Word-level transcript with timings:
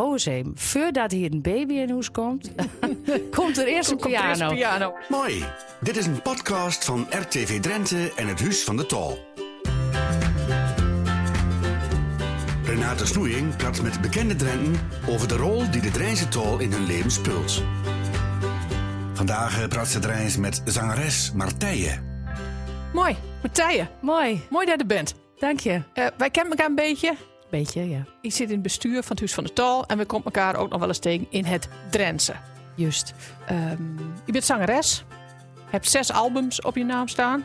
Hozeem, 0.00 0.52
voordat 0.54 1.10
hier 1.10 1.32
een 1.32 1.42
baby 1.42 1.74
in 1.74 1.90
huis 1.90 2.10
komt, 2.10 2.50
komt 3.36 3.58
er 3.58 3.66
eerst 3.66 3.90
een 3.90 3.96
piano. 3.96 4.48
piano. 4.54 4.94
Mooi. 5.08 5.44
Dit 5.80 5.96
is 5.96 6.06
een 6.06 6.22
podcast 6.22 6.84
van 6.84 7.06
RTV 7.10 7.60
Drenthe 7.60 8.12
en 8.16 8.26
het 8.28 8.40
Huis 8.40 8.64
van 8.64 8.76
de 8.76 8.86
Tol. 8.86 9.18
Renate 12.64 13.06
Snoeing 13.06 13.56
praat 13.56 13.82
met 13.82 14.00
bekende 14.00 14.36
Drenten 14.36 14.80
over 15.08 15.28
de 15.28 15.36
rol 15.36 15.70
die 15.70 15.80
de 15.80 15.90
Drijnse 15.90 16.28
Tol 16.28 16.58
in 16.58 16.72
hun 16.72 16.86
leven 16.86 17.10
speelt. 17.10 17.62
Vandaag 19.14 19.60
eh, 19.62 19.68
praat 19.68 19.88
ze 19.88 19.98
Drijns 19.98 20.36
met 20.36 20.62
zangeres 20.64 21.32
Martije. 21.34 21.98
Mooi, 22.92 23.16
Martije. 23.42 23.86
Mooi, 24.00 24.40
Mooi 24.50 24.66
dat 24.66 24.74
je 24.74 24.80
er 24.80 24.86
bent. 24.86 25.14
dank 25.38 25.60
je. 25.60 25.82
Eh, 25.92 26.06
wij 26.16 26.30
kennen 26.30 26.50
elkaar 26.52 26.66
een 26.68 26.74
beetje. 26.74 27.14
Beetje, 27.50 27.88
ja. 27.88 28.04
Ik 28.20 28.32
zit 28.32 28.48
in 28.48 28.54
het 28.54 28.62
bestuur 28.62 29.02
van 29.02 29.10
het 29.10 29.18
Huis 29.18 29.34
van 29.34 29.44
de 29.44 29.52
Tal. 29.52 29.86
En 29.86 29.98
we 29.98 30.04
komen 30.04 30.24
elkaar 30.24 30.56
ook 30.56 30.70
nog 30.70 30.78
wel 30.78 30.88
eens 30.88 30.98
tegen 30.98 31.26
in 31.30 31.44
het 31.44 31.68
Drentse. 31.90 32.34
Juist. 32.74 33.14
Ehm, 33.46 33.98
je 34.24 34.32
bent 34.32 34.44
zangeres. 34.44 35.04
Hebt 35.64 35.90
zes 35.90 36.12
albums 36.12 36.62
op 36.62 36.76
je 36.76 36.84
naam 36.84 37.08
staan. 37.08 37.44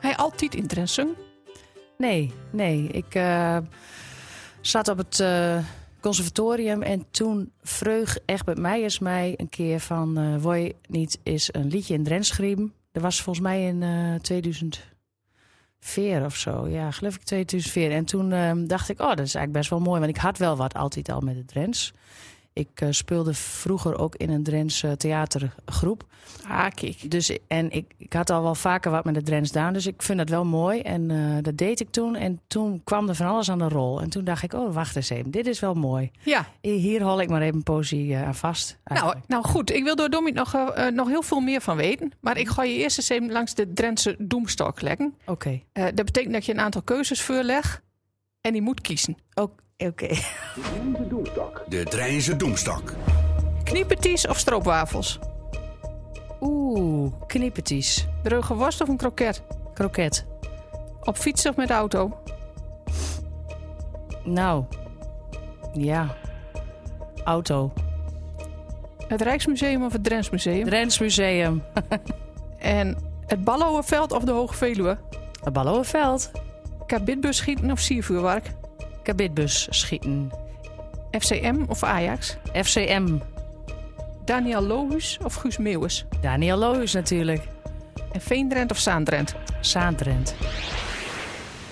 Hij 0.00 0.16
altijd 0.16 0.54
in 0.54 0.66
Drents 0.66 0.94
zingen? 0.94 1.14
Nee, 1.98 2.32
nee. 2.50 2.86
Ik 2.86 3.14
eh, 3.14 3.58
zat 4.60 4.88
op 4.88 4.96
het 4.96 5.20
eh, 5.20 5.58
conservatorium 6.00 6.82
en 6.82 7.04
toen 7.10 7.52
vreug 7.62 8.18
echt 8.24 8.44
bij 8.44 8.54
mij 8.54 8.80
is 8.80 8.98
mij 8.98 9.34
een 9.36 9.48
keer 9.48 9.80
van... 9.80 10.40
wil 10.40 10.52
je 10.52 10.74
niet 10.88 11.18
eens 11.22 11.54
een 11.54 11.66
liedje 11.66 11.94
in 11.94 12.04
Drents? 12.04 12.36
Dat 12.92 13.02
was 13.02 13.22
volgens 13.22 13.44
mij 13.46 13.66
in 13.66 13.82
eh 13.82 14.14
2004 15.82 16.24
of 16.24 16.36
zo. 16.36 16.68
Ja, 16.68 16.90
geloof 16.90 17.14
ik 17.14 17.22
2004. 17.22 17.90
En 17.90 18.04
toen 18.04 18.32
eh, 18.32 18.52
dacht 18.56 18.88
ik, 18.88 19.00
oh, 19.00 19.08
dat 19.08 19.18
is 19.18 19.34
eigenlijk 19.34 19.52
best 19.52 19.70
wel 19.70 19.80
mooi. 19.80 20.00
Want 20.00 20.16
ik 20.16 20.22
had 20.22 20.38
wel 20.38 20.56
wat 20.56 20.74
altijd 20.74 21.08
al 21.08 21.20
met 21.20 21.36
het 21.36 21.48
Drents. 21.48 21.92
Ik 22.54 22.68
eh, 22.74 22.88
speelde 22.90 23.34
vroeger 23.34 23.98
ook 23.98 24.14
in 24.16 24.30
een 24.30 24.42
Drents 24.42 24.82
eh, 24.82 24.92
theatergroep. 24.92 26.04
Ah, 26.48 26.66
kijk. 26.74 27.10
Dus, 27.10 27.38
en 27.48 27.70
ik, 27.70 27.94
ik 27.96 28.12
had 28.12 28.30
al 28.30 28.42
wel 28.42 28.54
vaker 28.54 28.90
wat 28.90 29.04
met 29.04 29.14
de 29.14 29.22
Drents 29.22 29.50
gedaan, 29.50 29.72
dus 29.72 29.86
ik 29.86 30.02
vind 30.02 30.18
dat 30.18 30.28
wel 30.28 30.44
mooi. 30.44 30.80
En 30.80 31.10
eh, 31.10 31.42
dat 31.42 31.56
deed 31.58 31.80
ik 31.80 31.90
toen. 31.90 32.14
En 32.16 32.40
toen 32.46 32.80
kwam 32.84 33.08
er 33.08 33.14
van 33.14 33.26
alles 33.26 33.50
aan 33.50 33.58
de 33.58 33.68
rol. 33.68 34.00
En 34.00 34.10
toen 34.10 34.24
dacht 34.24 34.42
ik, 34.42 34.52
oh, 34.52 34.74
wacht 34.74 34.96
eens 34.96 35.10
even, 35.10 35.30
dit 35.30 35.46
is 35.46 35.60
wel 35.60 35.74
mooi. 35.74 36.10
Ja, 36.22 36.46
Hier 36.60 37.02
hol 37.02 37.20
ik 37.20 37.28
maar 37.28 37.42
even 37.42 37.62
een 37.64 38.10
eh, 38.10 38.26
aan 38.26 38.34
vast. 38.34 38.78
nou, 38.84 39.00
eigenlijk. 39.00 39.28
nou 39.28 39.44
goed. 39.44 39.70
Ik 39.72 39.84
wil 39.84 39.96
door 39.96 40.10
Domit 40.10 40.34
nog, 40.34 40.52
nog 40.92 41.08
heel 41.08 41.22
veel 41.22 41.40
meer 41.40 41.60
van 41.60 41.76
weten. 41.76 42.12
Maar 42.20 42.38
ik 42.38 42.48
ga 42.48 42.62
je 42.64 42.74
eerst 42.76 42.98
eens 42.98 43.08
even 43.08 43.32
langs 43.32 43.54
de 43.54 43.72
Drentse 43.72 44.16
doemstok 44.18 44.80
leggen. 44.80 45.14
Oké, 45.26 45.62
dat 45.72 45.94
betekent 46.04 46.32
dat 46.32 46.46
je 46.46 46.52
een 46.52 46.60
aantal 46.60 46.82
keuzes 46.82 47.22
voorlegt. 47.22 47.80
En 48.40 48.52
die 48.52 48.62
moet 48.62 48.80
kiezen. 48.80 49.16
Ook- 49.34 49.60
oké. 49.86 50.08
De 51.68 51.84
Drijnse 51.84 52.36
Doemstok. 52.36 52.92
Knieperties 53.64 54.26
of 54.26 54.38
stroopwafels? 54.38 55.18
Oeh, 56.40 57.12
kniepertjes. 57.26 58.06
Droge 58.22 58.54
worst 58.54 58.80
of 58.80 58.88
een 58.88 58.96
kroket? 58.96 59.42
Kroket. 59.74 60.26
Op 61.04 61.16
fiets 61.16 61.46
of 61.46 61.56
met 61.56 61.68
de 61.68 61.74
auto? 61.74 62.22
Nou, 64.24 64.64
ja. 65.72 66.16
Auto. 67.24 67.72
Het 69.08 69.22
Rijksmuseum 69.22 69.84
of 69.84 69.92
het 69.92 70.04
Drents 70.04 70.30
Museum? 70.30 70.64
Drents 70.64 70.98
Museum. 70.98 71.62
En 72.58 72.96
het 73.26 73.44
Ballowenveld 73.44 74.12
of 74.12 74.24
de 74.24 74.30
Hoge 74.30 74.54
Veluwe? 74.54 74.98
Het 75.42 75.52
Ballovenveld. 75.52 76.30
Kabitbus 76.86 77.36
schieten 77.36 77.70
of 77.70 77.78
siervuurwerk? 77.78 78.50
Kabitbus 79.02 79.66
schieten. 79.70 80.30
FCM 81.10 81.64
of 81.68 81.82
Ajax? 81.82 82.36
FCM. 82.52 83.18
Daniel 84.24 84.62
Lohuus 84.62 85.18
of 85.24 85.34
Guus 85.34 85.58
Meeuwis? 85.58 86.04
Daniel 86.20 86.56
Loos 86.56 86.92
natuurlijk. 86.92 87.42
En 88.12 88.20
Veendrent 88.20 88.70
of 88.70 88.78
Zaandrent? 88.78 89.34
Saandrent. 89.60 90.34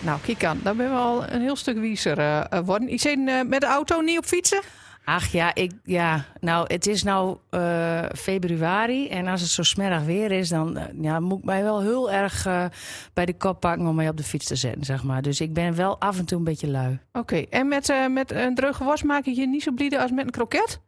Nou, 0.01 0.21
kijk 0.21 0.45
aan. 0.45 0.61
Dan 0.63 0.77
ben 0.77 0.91
we 0.91 0.97
al 0.97 1.29
een 1.29 1.41
heel 1.41 1.57
stuk 1.57 1.79
wiezer 1.79 2.19
eh, 2.19 2.41
eh, 2.51 2.65
worden. 2.65 2.89
Ik 2.89 3.03
eh, 3.03 3.43
met 3.47 3.61
de 3.61 3.67
auto 3.67 4.01
niet 4.01 4.19
op 4.19 4.25
fietsen? 4.25 4.61
Ach 5.05 5.27
ja, 5.27 5.55
ik, 5.55 5.73
ja, 5.85 6.25
nou, 6.41 6.73
het 6.73 6.87
is 6.87 7.03
nou 7.03 7.37
eh, 7.51 8.05
februari 8.15 9.09
en 9.09 9.27
als 9.27 9.41
het 9.41 9.51
zo 9.51 9.63
smerig 9.63 10.05
weer 10.05 10.31
is, 10.31 10.49
dan 10.49 10.77
eh, 10.77 10.85
ja, 11.01 11.21
moet 11.21 11.39
ik 11.39 11.45
mij 11.45 11.63
wel 11.63 11.81
heel 11.81 12.11
erg 12.11 12.47
eh, 12.47 12.65
bij 13.13 13.27
de 13.27 13.37
kop 13.37 13.61
pakken 13.61 13.87
om 13.87 13.95
mij 13.95 14.09
op 14.09 14.17
de 14.17 14.23
fiets 14.23 14.47
te 14.47 14.57
zetten, 14.57 14.85
zeg 14.85 15.03
maar. 15.03 15.23
Dus 15.23 15.41
ik 15.41 15.53
ben 15.53 15.75
wel 15.75 16.01
af 16.01 16.19
en 16.19 16.25
toe 16.25 16.39
een 16.39 16.45
beetje 16.45 16.69
lui. 16.69 16.99
Oké. 17.13 17.37
En 17.37 17.69
met, 17.69 17.93
met 18.11 18.33
een 18.33 18.59
was 18.79 19.03
maak 19.03 19.25
je 19.25 19.37
je 19.37 19.47
niet 19.47 19.63
zo 19.63 19.73
blieden 19.73 20.01
als 20.01 20.11
met 20.11 20.25
een 20.25 20.31
kroket? 20.31 20.81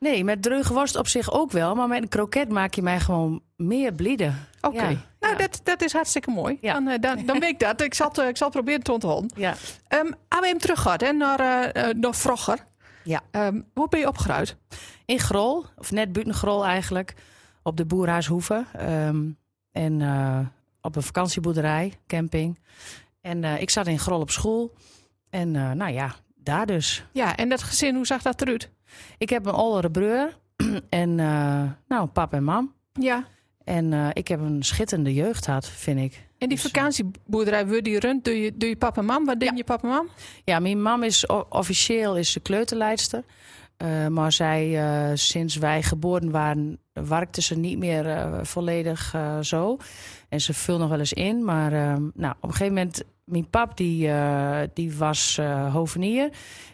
Nee, 0.00 0.24
met 0.24 0.42
dreuge 0.42 0.72
worst 0.72 0.96
op 0.96 1.08
zich 1.08 1.32
ook 1.32 1.50
wel, 1.50 1.74
maar 1.74 1.88
met 1.88 2.02
een 2.02 2.08
kroket 2.08 2.48
maak 2.48 2.74
je 2.74 2.82
mij 2.82 3.00
gewoon 3.00 3.42
meer 3.56 3.92
blieden. 3.92 4.48
Oké. 4.60 4.76
Ja, 4.76 4.88
Nou, 5.20 5.32
ja. 5.32 5.36
Dat, 5.36 5.60
dat 5.64 5.82
is 5.82 5.92
hartstikke 5.92 6.30
mooi. 6.30 6.58
Ja. 6.60 6.72
Dan, 6.80 7.00
dan, 7.00 7.26
dan 7.26 7.40
weet 7.40 7.50
ik 7.50 7.58
dat. 7.58 7.80
Ik 7.80 7.94
zal, 7.94 8.22
ik 8.22 8.36
zal 8.36 8.50
proberen 8.50 8.82
te 8.82 8.92
onthouden. 8.92 9.30
Ja. 9.34 9.54
Um, 9.88 10.14
we 10.28 10.46
hem 10.46 10.58
terug 10.58 10.80
gaat, 10.80 11.00
hè, 11.00 11.12
naar, 11.12 11.40
eh, 11.40 11.94
naar 11.94 12.14
vroeger. 12.14 12.58
Ja. 13.04 13.20
Ehm, 13.30 13.60
hoe 13.74 13.88
ben 13.88 14.00
je 14.00 14.08
opgeruimd? 14.08 14.56
In 15.04 15.18
Grol, 15.18 15.64
of 15.76 15.90
net 15.90 16.12
buiten 16.12 16.34
Grol 16.34 16.64
eigenlijk, 16.64 17.14
op 17.62 17.76
de 17.76 17.84
Boerhuishoeve. 17.84 18.64
ehm, 18.72 19.28
en 19.72 20.02
eh, 20.02 20.38
op 20.80 20.96
een 20.96 21.02
vakantieboerderij, 21.02 21.92
camping. 22.06 22.58
En 23.20 23.44
eh, 23.44 23.60
ik 23.60 23.70
zat 23.70 23.86
in 23.86 23.98
Grol 23.98 24.20
op 24.20 24.30
school. 24.30 24.74
En 25.30 25.56
eh, 25.56 25.70
nou 25.70 25.92
ja, 25.92 26.14
daar 26.34 26.66
dus. 26.66 27.04
Ja, 27.12 27.36
en 27.36 27.48
dat 27.48 27.62
gezin, 27.62 27.94
hoe 27.94 28.06
zag 28.06 28.22
dat 28.22 28.40
eruit? 28.40 28.70
Ik 29.18 29.30
heb 29.30 29.46
een 29.46 29.52
oudere 29.52 29.90
broer 29.90 30.38
en 30.88 31.14
nou, 31.86 32.06
pap 32.12 32.32
en 32.32 32.44
mam. 32.44 32.74
Ja. 32.92 33.24
En 33.70 33.92
eh, 33.92 34.08
ik 34.12 34.28
heb 34.28 34.40
een 34.40 34.62
schitterende 34.62 35.14
jeugd 35.14 35.44
gehad, 35.44 35.68
vind 35.68 35.98
ik. 35.98 36.12
En 36.38 36.48
die 36.48 36.48
Dus, 36.48 36.64
eh, 36.66 36.72
vakantieboerderij, 36.72 37.66
wordt 37.66 37.84
die 37.84 37.98
rund 37.98 38.24
door 38.24 38.34
je, 38.34 38.56
door 38.56 38.68
je 38.68 38.76
papa 38.76 39.00
en 39.00 39.06
mam? 39.06 39.24
Wat 39.24 39.40
deed 39.40 39.48
Ja. 39.48 39.54
je 39.56 39.64
papa 39.64 39.82
en 39.82 39.94
mam? 39.94 40.08
Ja, 40.44 40.58
mijn 40.58 40.82
mam 40.82 41.02
is 41.02 41.26
officieel 41.48 42.16
is 42.16 42.32
ze 42.32 42.40
kleuterleidster. 42.40 43.24
Eh, 43.76 44.06
maar 44.06 44.32
zij, 44.32 44.80
sinds 45.16 45.56
wij 45.56 45.82
geboren 45.82 46.30
waren, 46.30 46.78
werkte 46.92 47.42
ze 47.42 47.56
niet 47.58 47.78
meer 47.78 48.30
volledig 48.46 49.14
zo. 49.40 49.76
En 50.28 50.40
ze 50.40 50.54
vult 50.54 50.78
nog 50.78 50.88
wel 50.88 50.98
eens 50.98 51.12
in. 51.12 51.44
Maar 51.44 51.70
nou, 52.14 52.34
op 52.40 52.48
een 52.48 52.52
gegeven 52.52 52.74
moment, 52.74 53.02
mijn 53.30 53.50
pap 53.50 53.76
die, 53.76 54.08
eh, 54.08 54.60
die 54.74 54.96
was 54.96 55.38
eh, 55.38 55.72
hovenier. 55.74 56.28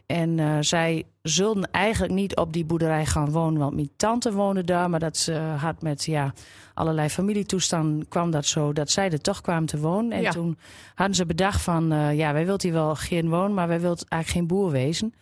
En 0.07 0.39
eh, 0.39 0.57
zij 0.61 1.05
zulden 1.23 1.71
eigenlijk 1.71 2.13
niet 2.13 2.37
op 2.37 2.53
die 2.53 2.65
boerderij 2.65 3.07
gaan 3.07 3.31
wonen. 3.31 3.61
Want 3.61 3.75
mijn 3.75 3.91
tante 3.97 4.33
woonde 4.33 4.65
daar. 4.65 4.91
Maar 4.91 5.01
dat 5.01 5.17
ze 5.17 5.33
had 5.35 5.83
met 5.83 6.05
ja, 6.05 6.33
allerlei 6.75 7.09
familietoestanden 7.09 8.09
kwam 8.09 8.31
dat 8.31 8.47
zo 8.47 8.73
dat 8.73 8.91
zij 8.91 9.11
er 9.11 9.21
toch 9.21 9.41
kwamen 9.41 9.67
te 9.69 9.79
wonen. 9.79 10.13
En 10.13 10.23
Ja. 10.23 10.31
toen 10.31 10.59
hadden 10.95 11.17
ze 11.17 11.27
bedacht 11.27 11.63
van, 11.63 12.15
ja, 12.17 12.33
wij 12.33 12.47
wilt 12.47 12.63
hier 12.63 12.73
wel 12.73 12.95
geen 12.95 13.29
wonen, 13.29 13.55
maar 13.55 13.69
wij 13.69 13.81
wilt 13.81 14.05
eigenlijk 14.09 14.49
geen 14.49 14.59
boer 14.59 14.71
wezen. 14.71 15.15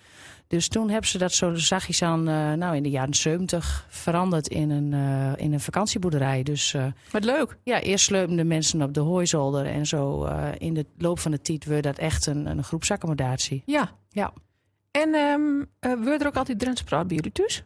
Dus 0.47 0.69
toen 0.69 0.91
hebben 0.91 1.09
ze 1.09 1.19
dat 1.19 1.32
zo 1.32 1.55
zachtjes 1.55 2.03
aan, 2.03 2.28
eh, 2.28 2.53
nou 2.53 2.77
in 2.77 2.82
de 2.82 2.91
jaren 2.91 3.15
70 3.15 3.87
veranderd 3.88 4.49
in 4.49 4.71
een, 4.71 4.93
eh, 4.93 5.44
in 5.44 5.53
een 5.53 5.60
vakantieboerderij. 5.60 6.43
Dus 6.43 6.75
eh, 6.75 6.87
Wat 7.10 7.25
leuk. 7.25 7.56
ja, 7.62 7.81
eerst 7.81 8.05
sleupten 8.05 8.37
de 8.37 8.44
mensen 8.44 8.83
op 8.83 8.94
de 8.94 9.00
hooizolder 9.00 9.66
en 9.66 9.87
zo 9.87 10.25
in 10.59 10.75
de 10.75 10.87
loop 10.99 11.19
van 11.19 11.31
de 11.31 11.41
tijd 11.41 11.65
werd 11.65 11.83
dat 11.83 11.99
echt 11.99 12.27
een, 12.27 12.47
een 12.47 12.65
groepsaccommodatie. 12.65 13.62
Ja. 13.66 13.91
Ja. 14.09 14.33
En 14.91 15.09
uh, 15.81 15.94
wordt 16.04 16.21
er 16.21 16.27
ook 16.27 16.37
altijd 16.37 16.59
Drents 16.59 16.83
praat 16.83 17.06
bij 17.06 17.16
jullie 17.16 17.33
thuis? 17.33 17.62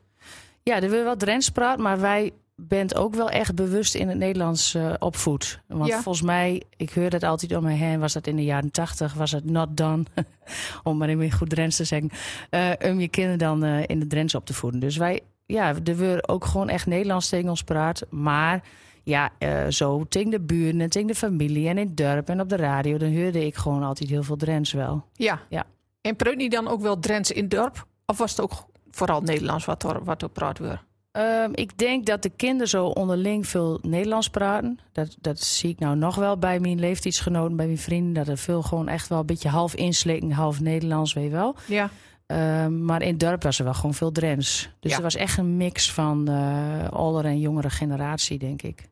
Ja, 0.63 0.75
er 0.75 0.89
wordt 0.89 1.03
wel 1.05 1.17
Drents 1.17 1.51
praat, 1.51 1.79
maar 1.79 2.01
wij 2.01 2.33
bent 2.61 2.95
ook 2.95 3.15
wel 3.15 3.31
echt 3.31 3.55
bewust 3.55 3.95
in 3.95 4.09
het 4.09 4.19
Nederlands 4.19 4.75
eh, 4.75 4.93
opvoed. 4.99 5.61
Want 5.67 5.87
Ja. 5.87 6.03
volgens 6.03 6.25
mij, 6.25 6.63
ik 6.77 6.91
hoor 6.93 7.11
dat 7.11 7.23
altijd 7.23 7.57
om 7.57 7.63
me 7.63 7.73
heen, 7.73 8.01
was 8.01 8.13
dat 8.13 8.27
in 8.27 8.37
de 8.37 8.45
jaren 8.45 8.71
tachtig, 8.71 9.15
was 9.15 9.31
het 9.33 9.45
not 9.45 9.77
done, 9.77 10.03
om 10.85 10.97
maar 10.97 11.09
in 11.09 11.33
goed 11.33 11.51
Drents 11.51 11.77
te 11.77 11.85
zeggen, 11.85 12.11
eh, 12.51 12.71
om 12.91 13.01
je 13.01 13.09
kinderen 13.09 13.39
dan 13.39 13.65
eh, 13.65 13.83
in 13.87 13.99
de 14.01 14.07
Drents 14.07 14.35
op 14.35 14.47
te 14.47 14.55
voeden. 14.55 14.81
Dus 14.81 14.97
wij, 14.97 15.21
ja, 15.47 15.75
er 15.85 15.97
wordt 15.97 16.29
ook 16.29 16.45
gewoon 16.45 16.69
echt 16.69 16.87
Nederlands 16.87 17.29
tegen 17.29 17.49
ons 17.49 17.63
praat, 17.63 18.07
maar 18.11 18.63
ja, 19.03 19.31
zo 19.69 20.05
tegen 20.09 20.31
de 20.31 20.41
buren 20.41 20.81
en 20.81 20.91
tegen 20.91 21.09
de 21.09 21.15
familie 21.15 21.69
en 21.69 21.79
in 21.79 21.87
het 21.87 21.97
dorp 21.97 22.29
en 22.29 22.41
op 22.41 22.49
de 22.49 22.57
radio, 22.57 22.97
dan 22.99 23.17
hoorde 23.17 23.47
ik 23.47 23.55
gewoon 23.55 23.83
altijd 23.83 24.11
heel 24.11 24.23
veel 24.23 24.37
Drents 24.37 24.73
wel. 24.73 25.05
Ja. 25.13 25.41
Ja. 25.49 25.65
En 26.01 26.17
praat 26.17 26.37
niet 26.37 26.53
dan 26.53 26.69
ook 26.69 26.81
wel 26.81 26.99
Drents 26.99 27.31
in 27.31 27.43
het 27.43 27.51
dorp? 27.51 27.87
Of 28.07 28.19
was 28.19 28.31
het 28.31 28.41
ook 28.41 28.53
vooral 28.91 29.21
Nederlands 29.21 29.65
wat 29.65 29.83
er, 29.83 30.05
wat 30.05 30.23
er 30.23 30.29
praat 30.29 30.59
wordt? 30.59 30.87
Ehm, 31.19 31.51
ik 31.55 31.79
denk 31.79 32.07
dat 32.07 32.23
de 32.23 32.29
kinderen 32.29 32.69
zo 32.69 32.87
onderling 32.87 33.47
veel 33.47 33.79
Nederlands 33.83 34.31
praten. 34.31 34.79
Dat, 34.93 35.17
dat 35.21 35.41
zie 35.41 35.71
ik 35.71 35.79
nou 35.79 35.97
nog 35.97 36.15
wel 36.15 36.39
bij 36.39 36.61
mijn 36.61 36.79
leeftijdsgenoten, 36.79 37.57
bij 37.57 37.67
mijn 37.67 37.79
vrienden. 37.79 38.15
Dat 38.15 38.29
er 38.29 38.39
veel 38.39 38.63
gewoon 38.63 38.89
echt 38.89 39.09
wel 39.09 39.19
een 39.19 39.27
beetje 39.27 39.49
half 39.49 39.75
inslikken, 39.75 40.31
half 40.31 40.61
Nederlands, 40.61 41.13
weet 41.13 41.25
je 41.25 41.31
wel. 41.31 41.57
Ja. 41.67 41.91
Ehm, 42.27 42.85
maar 42.85 43.03
in 43.03 43.11
het 43.11 43.21
dorp 43.21 43.43
was 43.43 43.59
er 43.59 43.65
wel 43.65 43.75
gewoon 43.75 43.95
veel 43.95 44.13
Drents. 44.13 44.69
Dus 44.81 44.91
Ja. 44.91 44.97
er 44.97 45.03
was 45.03 45.15
echt 45.17 45.39
een 45.39 45.57
mix 45.57 45.93
van 45.93 46.31
uh, 46.31 46.89
oudere 46.89 47.29
en 47.29 47.41
jongere 47.41 47.71
generatie, 47.71 48.39
denk 48.39 48.63
ik. 48.63 48.89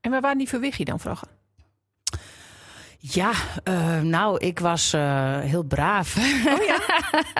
En 0.00 0.10
waar 0.10 0.20
waren 0.20 0.38
die 0.38 0.48
verwig 0.48 0.76
je 0.76 0.84
dan 0.84 1.00
vroeger? 1.00 1.28
Ja, 3.02 3.32
eh, 3.64 4.00
nou, 4.00 4.38
ik 4.38 4.58
was 4.58 4.92
eh, 4.92 5.38
heel 5.38 5.62
braaf. 5.62 6.16
Oh 6.46 6.64
ja? 6.66 6.78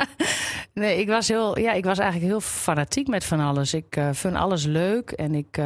nee, 0.82 1.00
ik 1.00 1.08
was, 1.08 1.28
heel, 1.28 1.58
ja, 1.58 1.72
ik 1.72 1.84
was 1.84 1.98
eigenlijk 1.98 2.30
heel 2.30 2.40
fanatiek 2.40 3.08
met 3.08 3.24
van 3.24 3.40
alles. 3.40 3.74
Ik 3.74 3.96
uh, 3.96 4.08
vond 4.12 4.34
alles 4.34 4.64
leuk 4.64 5.10
en 5.10 5.34
ik 5.34 5.60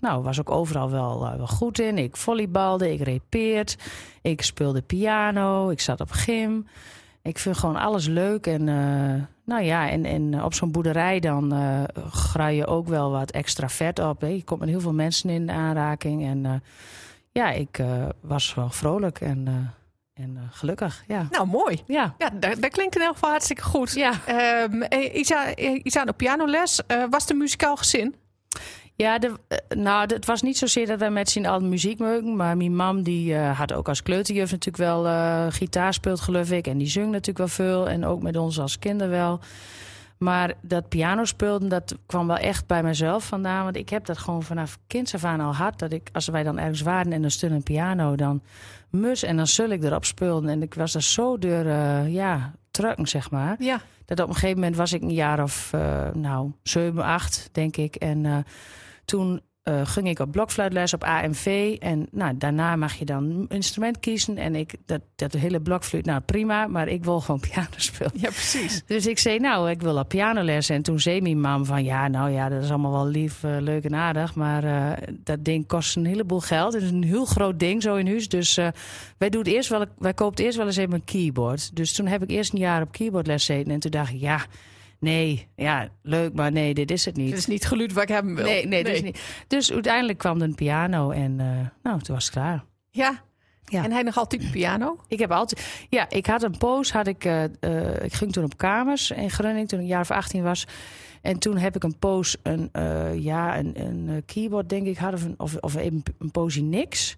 nou, 0.00 0.22
was 0.22 0.40
ook 0.40 0.50
overal 0.50 0.90
wel, 0.90 1.36
wel 1.36 1.46
goed 1.46 1.78
in. 1.78 1.98
Ik 1.98 2.16
volleybalde, 2.16 2.92
ik 2.92 3.00
repeerd, 3.00 3.76
ik 4.22 4.42
speelde 4.42 4.82
piano, 4.82 5.70
ik 5.70 5.80
zat 5.80 6.00
op 6.00 6.10
gym. 6.10 6.66
Ik 7.22 7.38
vind 7.38 7.56
gewoon 7.56 7.76
alles 7.76 8.06
leuk. 8.06 8.46
En, 8.46 8.64
nou 9.44 9.62
ja, 9.62 9.90
en, 9.90 10.04
en 10.04 10.44
op 10.44 10.54
zo'n 10.54 10.70
boerderij 10.70 11.20
dan 11.20 11.54
uh, 11.54 11.82
graai 12.10 12.56
je 12.56 12.66
ook 12.66 12.88
wel 12.88 13.10
wat 13.10 13.30
extra 13.30 13.68
vet 13.68 13.98
op. 13.98 14.20
Hè. 14.20 14.26
Je 14.26 14.44
komt 14.44 14.60
met 14.60 14.68
heel 14.68 14.80
veel 14.80 14.92
mensen 14.92 15.30
in 15.30 15.50
aanraking. 15.50 16.24
En 16.24 16.62
ja, 17.36 17.50
ik 17.50 17.78
uh, 17.78 18.06
was 18.20 18.54
wel 18.54 18.70
vrolijk 18.70 19.20
en, 19.20 19.44
uh, 19.48 20.24
en 20.24 20.34
uh, 20.36 20.42
gelukkig. 20.50 21.04
Ja. 21.06 21.26
Nou, 21.30 21.46
mooi. 21.46 21.82
Ja, 21.86 22.14
ja 22.18 22.30
dat, 22.30 22.60
dat 22.60 22.70
klinkt 22.70 22.96
in 22.96 23.02
elk 23.02 23.12
geval 23.12 23.30
hartstikke 23.30 23.62
goed. 23.62 23.92
Ja. 23.92 24.12
Um, 24.62 24.82
Isa, 25.12 25.56
Isa 25.56 26.04
op 26.08 26.16
pianoles. 26.16 26.80
was 27.10 27.26
de 27.26 27.34
muzikaal 27.34 27.76
gezin? 27.76 28.14
Ja, 28.94 29.18
de, 29.18 29.32
nou, 29.68 30.14
het 30.14 30.26
was 30.26 30.42
niet 30.42 30.58
zozeer 30.58 30.86
dat 30.86 30.98
wij 30.98 31.10
met 31.10 31.30
z'n 31.30 31.44
allen 31.44 31.68
muziek 31.68 31.98
maken. 31.98 32.36
Maar 32.36 32.56
mijn 32.56 32.76
mam 32.76 33.02
die 33.02 33.36
had 33.36 33.72
ook 33.72 33.88
als 33.88 34.02
kleuterjuf 34.02 34.50
natuurlijk 34.50 34.76
wel 34.76 35.50
gitaar 35.50 35.94
speelt, 35.94 36.20
geloof 36.20 36.50
ik. 36.50 36.66
En 36.66 36.78
die 36.78 36.88
zong 36.88 37.10
natuurlijk 37.10 37.38
wel 37.38 37.48
veel. 37.48 37.88
En 37.88 38.04
ook 38.04 38.22
met 38.22 38.36
ons 38.36 38.58
als 38.58 38.78
kinderen 38.78 39.12
wel. 39.12 39.40
Maar 40.18 40.54
dat 40.62 40.88
piano 40.88 41.24
speelden, 41.24 41.68
dat 41.68 41.96
kwam 42.06 42.26
wel 42.26 42.36
echt 42.36 42.66
bij 42.66 42.82
mezelf 42.82 43.26
vandaan. 43.26 43.64
Want 43.64 43.76
ik 43.76 43.88
heb 43.88 44.04
dat 44.04 44.18
gewoon 44.18 44.42
vanaf 44.42 44.78
kinds 44.86 45.14
af 45.14 45.24
aan 45.24 45.40
al 45.40 45.54
hard. 45.54 45.78
Dat 45.78 45.92
ik, 45.92 46.08
als 46.12 46.28
wij 46.28 46.42
dan 46.42 46.58
ergens 46.58 46.80
waren 46.80 47.12
en 47.12 47.24
er 47.24 47.30
stond 47.30 47.52
een 47.52 47.62
piano, 47.62 48.14
dan 48.14 48.42
mus 48.90 49.22
en 49.22 49.36
dan 49.36 49.46
zul 49.46 49.68
ik 49.68 49.82
erop 49.82 50.04
speelden. 50.04 50.50
En 50.50 50.62
ik 50.62 50.74
was 50.74 50.94
er 50.94 51.02
zo 51.02 51.38
door, 51.38 51.64
uh, 51.64 52.12
ja, 52.12 52.52
trucken, 52.70 53.06
zeg 53.06 53.30
maar. 53.30 53.56
Ja. 53.58 53.80
Dat 54.04 54.20
op 54.20 54.28
een 54.28 54.34
gegeven 54.34 54.58
moment 54.58 54.76
was 54.76 54.92
ik 54.92 55.02
een 55.02 55.12
jaar 55.12 55.42
of, 55.42 55.72
uh, 55.74 56.08
nou, 56.14 56.52
7, 56.62 57.02
8, 57.02 57.48
denk 57.52 57.76
ik. 57.76 57.94
En 57.94 58.24
uh, 58.24 58.36
toen 59.04 59.40
uh, 59.68 59.80
ging 59.84 60.08
ik 60.08 60.18
op 60.18 60.30
blokfluitles 60.30 60.94
op 60.94 61.04
AMV. 61.04 61.76
En 61.78 62.06
nou, 62.10 62.36
daarna 62.36 62.76
mag 62.76 62.94
je 62.94 63.04
dan 63.04 63.24
een 63.24 63.46
instrument 63.48 64.00
kiezen. 64.00 64.36
En 64.36 64.54
ik, 64.54 64.74
dat, 64.86 65.00
dat 65.16 65.32
hele 65.32 65.60
blokfluit, 65.60 66.04
nou 66.04 66.20
prima, 66.20 66.66
maar 66.66 66.88
ik 66.88 67.04
wil 67.04 67.20
gewoon 67.20 67.40
piano 67.50 67.68
spelen. 67.76 68.12
Ja, 68.14 68.28
precies. 68.28 68.82
Dus 68.86 69.06
ik 69.06 69.18
zei, 69.18 69.38
nou, 69.38 69.70
ik 69.70 69.82
wil 69.82 69.98
op 69.98 70.08
pianoles. 70.08 70.68
En 70.68 70.82
toen 70.82 71.00
zei 71.00 71.20
mijn 71.20 71.40
mam 71.40 71.64
van, 71.64 71.84
ja, 71.84 72.08
nou 72.08 72.30
ja, 72.30 72.48
dat 72.48 72.62
is 72.62 72.68
allemaal 72.70 72.92
wel 72.92 73.06
lief, 73.06 73.42
uh, 73.42 73.56
leuk 73.60 73.84
en 73.84 73.94
aardig. 73.94 74.34
Maar 74.34 74.64
uh, 74.64 74.92
dat 75.24 75.44
ding 75.44 75.66
kost 75.66 75.96
een 75.96 76.06
heleboel 76.06 76.40
geld. 76.40 76.72
Het 76.72 76.82
is 76.82 76.90
een 76.90 77.04
heel 77.04 77.24
groot 77.24 77.58
ding 77.58 77.82
zo 77.82 77.96
in 77.96 78.06
huis. 78.06 78.28
Dus 78.28 78.54
wij, 79.18 79.28
doen 79.30 79.42
het 79.42 79.52
eerst 79.52 79.68
wel, 79.68 79.84
wij 79.98 80.14
kopen 80.14 80.44
eerst 80.44 80.56
wel 80.56 80.66
eens 80.66 80.76
even 80.76 80.94
een 80.94 81.04
keyboard. 81.04 81.76
Dus 81.76 81.92
toen 81.92 82.06
heb 82.06 82.22
ik 82.22 82.30
eerst 82.30 82.52
een 82.52 82.58
jaar 82.58 82.82
op 82.82 82.92
keyboardles 82.92 83.44
gezeten. 83.44 83.72
En 83.72 83.80
toen 83.80 83.90
dacht 83.90 84.12
ik, 84.12 84.20
ja 84.20 84.46
nee, 84.98 85.48
ja, 85.56 85.88
leuk, 86.02 86.34
maar 86.34 86.52
nee, 86.52 86.74
dit 86.74 86.90
is 86.90 87.04
het 87.04 87.16
niet. 87.16 87.30
Het 87.30 87.38
is 87.38 87.46
niet 87.46 87.66
geluid 87.66 87.92
wat 87.92 88.02
ik 88.02 88.08
hebben 88.08 88.34
wil. 88.34 88.44
Nee, 88.44 88.66
nee, 88.66 88.82
nee. 88.82 88.92
Dus, 88.92 89.02
niet. 89.02 89.20
dus 89.46 89.72
uiteindelijk 89.72 90.18
kwam 90.18 90.36
er 90.36 90.42
een 90.42 90.54
piano 90.54 91.10
en 91.10 91.38
uh, 91.38 91.46
nou, 91.82 92.00
toen 92.00 92.14
was 92.14 92.24
het 92.24 92.32
klaar. 92.32 92.64
Ja. 92.90 93.22
ja. 93.64 93.84
En 93.84 93.92
hij 93.92 94.02
nog 94.02 94.16
altijd 94.16 94.50
piano? 94.50 95.00
Ik 95.08 95.18
heb 95.18 95.30
altijd, 95.30 95.86
ja, 95.88 96.08
ik 96.10 96.26
had 96.26 96.42
een 96.42 96.58
poos, 96.58 96.92
had 96.92 97.06
ik, 97.06 97.24
uh, 97.24 97.44
uh, 97.60 98.02
ik 98.02 98.12
ging 98.12 98.32
toen 98.32 98.44
op 98.44 98.56
kamers 98.56 99.10
in 99.10 99.30
Groningen 99.30 99.66
toen 99.66 99.78
ik 99.78 99.84
een 99.84 99.90
jaar 99.90 100.00
of 100.00 100.10
18 100.10 100.42
was. 100.42 100.66
En 101.22 101.38
toen 101.38 101.56
heb 101.56 101.76
ik 101.76 101.82
een 101.82 101.98
poos, 101.98 102.36
een, 102.42 102.70
ja, 103.22 103.58
een, 103.58 103.80
een 103.80 104.22
keyboard 104.26 104.68
denk 104.68 104.86
ik, 104.86 104.96
had 104.96 105.12
of, 105.12 105.26
of, 105.36 105.56
of 105.56 105.76
even 105.76 106.02
een 106.18 106.30
poosje 106.30 106.62
niks. 106.62 107.16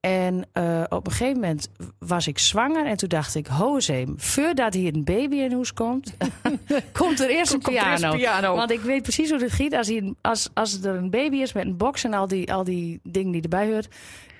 En 0.00 0.46
uh, 0.54 0.82
op 0.88 1.06
een 1.06 1.12
gegeven 1.12 1.40
moment 1.40 1.68
was 1.98 2.26
ik 2.26 2.38
zwanger. 2.38 2.86
En 2.86 2.96
toen 2.96 3.08
dacht 3.08 3.34
ik, 3.34 3.46
hozeem, 3.46 4.14
voordat 4.16 4.74
hier 4.74 4.94
een 4.94 5.04
baby 5.04 5.36
in 5.36 5.52
huis 5.52 5.72
komt... 5.72 6.16
komt 6.92 7.20
er 7.20 7.28
eerst 7.28 7.52
een 7.52 7.58
piano. 7.58 7.90
Eerst 7.90 8.16
piano. 8.16 8.54
Want 8.54 8.70
ik 8.70 8.80
weet 8.80 9.02
precies 9.02 9.30
hoe 9.30 9.40
het 9.40 9.52
giet. 9.52 9.74
Als, 9.74 9.88
hier, 9.88 10.14
als, 10.20 10.50
als 10.54 10.82
er 10.82 10.94
een 10.94 11.10
baby 11.10 11.36
is 11.36 11.52
met 11.52 11.64
een 11.64 11.76
box 11.76 12.04
en 12.04 12.14
al 12.14 12.28
die, 12.28 12.52
al 12.52 12.64
die 12.64 13.00
dingen 13.02 13.32
die 13.32 13.42
erbij 13.42 13.66
hoort... 13.72 13.88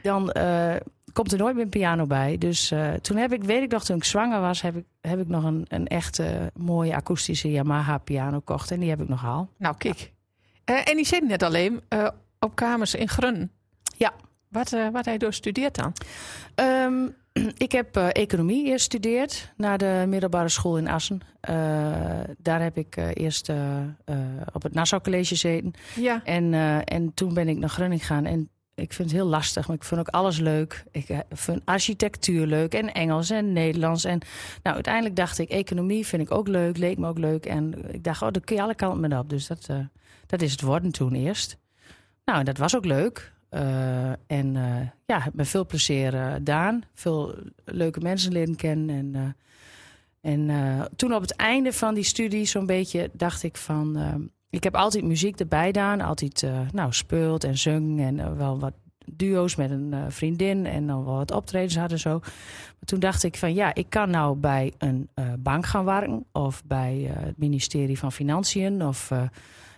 dan 0.03 0.35
uh, 0.37 0.75
komt 1.13 1.33
er 1.33 1.39
nooit 1.39 1.55
meer 1.55 1.65
een 1.65 1.71
piano 1.71 2.07
bij. 2.07 2.39
Dus 2.39 2.73
uh, 2.73 2.93
toen 2.93 3.17
heb 3.17 3.33
ik, 3.33 3.45
weet 3.45 3.63
ik 3.63 3.71
nog, 3.71 3.85
toen 3.85 3.97
ik 3.97 4.05
zwanger 4.05 4.41
was... 4.41 4.63
heb 4.63 4.77
ik, 4.77 4.85
heb 5.01 5.21
ik 5.21 5.29
nog 5.29 5.45
een, 5.45 5.65
een 5.69 5.87
echte 5.87 6.51
mooie 6.55 6.95
akoestische 6.95 7.51
Yamaha 7.51 7.99
piano 7.99 8.37
gekocht. 8.37 8.71
En 8.71 8.81
die 8.81 8.91
heb 8.91 9.01
ik 9.01 9.09
nog 9.09 9.27
al. 9.27 9.49
Nou, 9.59 9.77
kijk. 9.77 10.13
Ja. 10.65 10.85
en 10.85 10.97
die 10.97 11.07
zit 11.07 11.29
net 11.29 11.43
alleen 11.43 11.83
op 12.39 12.55
kamers 12.55 12.95
in 12.95 13.09
Grun. 13.09 13.51
Ja. 13.97 14.13
Wat, 14.51 14.73
uh, 14.73 14.89
wat 14.89 15.05
hij 15.05 15.19
door 15.19 15.33
studeert 15.33 15.75
dan? 15.75 15.93
Um, 16.55 17.15
ik 17.67 17.73
heb 17.73 17.97
uh, 17.97 18.09
economie 18.13 18.65
eerst 18.65 18.73
gestudeerd 18.73 19.53
na 19.57 19.77
de 19.77 20.05
middelbare 20.09 20.49
school 20.49 20.79
in 20.79 20.89
Assen. 20.89 21.21
Uh, 21.51 21.55
daar 22.39 22.63
heb 22.63 22.77
ik 22.77 22.97
eerst 23.15 23.53
op 24.53 24.63
het 24.63 24.75
Nassau 24.75 25.03
College 25.03 25.25
gezeten. 25.25 25.73
Ja. 25.95 26.25
En, 26.25 26.55
en 26.85 27.15
toen 27.15 27.35
ben 27.35 27.49
ik 27.49 27.59
naar 27.59 27.69
Groningen 27.69 27.99
gegaan. 27.99 28.25
En 28.25 28.51
ik 28.75 28.93
vind 28.93 29.11
het 29.11 29.19
heel 29.21 29.29
lastig, 29.29 29.67
maar 29.67 29.77
ik 29.77 29.85
vind 29.85 30.01
ook 30.01 30.09
alles 30.09 30.39
leuk. 30.39 30.85
Ik 30.91 31.25
vind 31.31 31.63
architectuur 31.65 32.47
leuk 32.47 32.75
en 32.75 32.93
Engels 32.93 33.31
en 33.31 33.53
Nederlands. 33.53 34.05
En 34.05 34.21
nou, 34.63 34.75
uiteindelijk 34.75 35.17
dacht 35.17 35.39
ik, 35.39 35.49
economie 35.49 36.07
vind 36.07 36.23
ik 36.23 36.31
ook 36.31 36.49
leuk, 36.49 36.77
leek 36.77 36.99
me 36.99 37.09
ook 37.09 37.19
leuk. 37.19 37.47
En 37.47 37.93
ik 37.93 38.05
dacht, 38.05 38.23
oh, 38.23 38.31
daar 38.31 38.45
kun 38.45 38.57
je 38.57 38.63
alle 38.63 38.75
kanten 38.75 39.09
mee 39.09 39.19
op. 39.19 39.31
Dus 39.31 39.47
dat, 39.47 39.69
dat 40.27 40.43
is 40.43 40.51
het 40.51 40.61
worden 40.61 40.93
toen 40.93 41.15
eerst. 41.15 41.57
Nou, 42.25 42.45
dat 42.45 42.59
was 42.59 42.77
ook 42.77 42.85
leuk. 42.85 43.33
Uh, 43.51 44.11
en 44.11 44.55
uh, 44.55 44.81
ja, 45.07 45.21
heb 45.21 45.35
me 45.35 45.45
veel 45.45 45.67
plezier 45.67 46.13
gedaan. 46.13 46.83
Veel 46.95 47.35
leuke 47.65 48.01
mensen 48.01 48.33
leren 48.33 48.57
kennen. 48.57 49.35
En, 50.21 50.49
en 50.49 50.89
toen 50.97 51.15
op 51.15 51.21
het 51.21 51.37
einde 51.37 51.73
van 51.73 51.95
die 51.95 52.05
studie 52.05 52.45
zo'n 52.45 52.67
beetje 52.67 53.11
dacht 53.13 53.43
ik 53.43 53.57
van... 53.57 53.99
ik 54.51 54.65
heb 54.65 54.75
altijd 54.75 55.05
muziek 55.05 55.41
erbij 55.41 55.67
gedaan. 55.67 56.01
Altijd 56.01 56.47
nou, 56.73 56.93
speelt 56.93 57.45
en 57.45 57.59
zung 57.59 58.01
en 58.01 58.37
wel 58.37 58.59
wat 58.59 58.73
duo's 59.07 59.57
met 59.57 59.71
een 59.71 59.95
vriendin. 60.09 60.67
En 60.67 60.87
dan 60.87 61.05
wel 61.05 61.15
wat 61.15 61.31
optredens 61.31 61.77
hadden 61.77 61.99
zo. 61.99 62.19
Maar 62.19 62.85
toen 62.85 63.01
dacht 63.01 63.23
ik 63.23 63.37
van 63.37 63.55
ja, 63.55 63.75
ik 63.75 63.87
kan 63.89 64.11
nou 64.11 64.37
bij 64.37 64.73
een 64.79 65.09
bank 65.39 65.67
gaan 65.67 65.85
werken. 65.85 66.25
Of 66.33 66.65
bij 66.65 67.11
het 67.13 67.39
ministerie 67.39 67.99
van 67.99 68.13
Financiën 68.13 68.85
of 68.87 69.11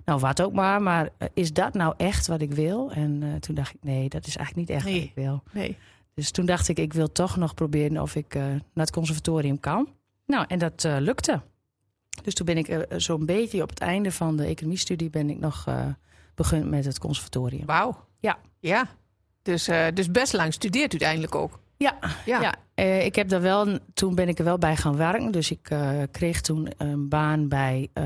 nou, 0.05 0.21
wat 0.21 0.43
ook 0.43 0.53
maar. 0.53 0.83
Maar 0.83 1.05
uh, 1.05 1.29
is 1.35 1.53
dat 1.53 1.75
nou 1.75 1.95
echt 1.97 2.27
wat 2.27 2.41
ik 2.41 2.53
wil? 2.55 2.91
En 2.91 3.23
uh, 3.23 3.35
toen 3.35 3.55
dacht 3.55 3.75
ik, 3.75 3.83
nee, 3.83 4.09
dat 4.09 4.27
is 4.27 4.37
eigenlijk 4.37 4.69
niet 4.69 4.77
echt 4.77 4.87
nee. 4.87 5.01
wat 5.01 5.09
ik 5.09 5.15
wil. 5.15 5.43
Nee. 5.53 5.77
Dus 6.15 6.31
toen 6.31 6.47
dacht 6.47 6.69
ik, 6.69 6.79
ik 6.79 6.93
wil 6.93 7.13
toch 7.13 7.37
nog 7.37 7.55
proberen 7.55 8.03
of 8.03 8.15
ik 8.15 8.35
uh, 8.35 8.43
naar 8.43 8.61
het 8.75 8.91
conservatorium 8.91 9.61
kan. 9.61 9.89
Nou, 10.27 10.45
en 10.49 10.59
dat 10.59 10.85
lukte. 10.99 11.41
Dus 12.23 12.35
toen 12.35 12.47
ben 12.47 12.57
ik 12.57 12.87
zo'n 12.97 13.27
beetje 13.27 13.63
op 13.63 13.69
het 13.69 13.81
einde 13.81 14.13
van 14.13 14.37
de 14.37 14.45
economiestudie... 14.45 15.11
ben 15.11 15.31
ik 15.31 15.39
nog 15.39 15.67
begonnen 16.35 16.69
met 16.69 16.85
het 16.85 16.99
conservatorium. 16.99 17.67
Wauw. 17.67 18.05
Ja. 18.19 18.39
Ja. 18.59 18.87
Dus, 19.43 19.65
dus 19.95 20.11
best 20.11 20.33
lang 20.33 20.53
studeert 20.53 20.91
uiteindelijk 20.91 21.35
ook. 21.35 21.61
Ja, 21.77 21.99
ja. 22.25 22.41
ja. 22.41 22.55
Uh, 22.75 23.05
ik 23.05 23.15
heb 23.15 23.29
daar 23.29 23.41
wel, 23.41 23.79
toen 23.95 24.15
ben 24.15 24.29
ik 24.29 24.39
er 24.39 24.45
wel 24.45 24.59
bij 24.59 24.77
gaan 24.77 24.97
werken. 24.97 25.33
Dus 25.33 25.51
ik 25.51 25.71
uh, 25.71 26.03
kreeg 26.11 26.41
toen 26.41 26.69
een 26.77 27.09
baan 27.09 27.49
bij 27.49 27.89
uh, 27.95 28.05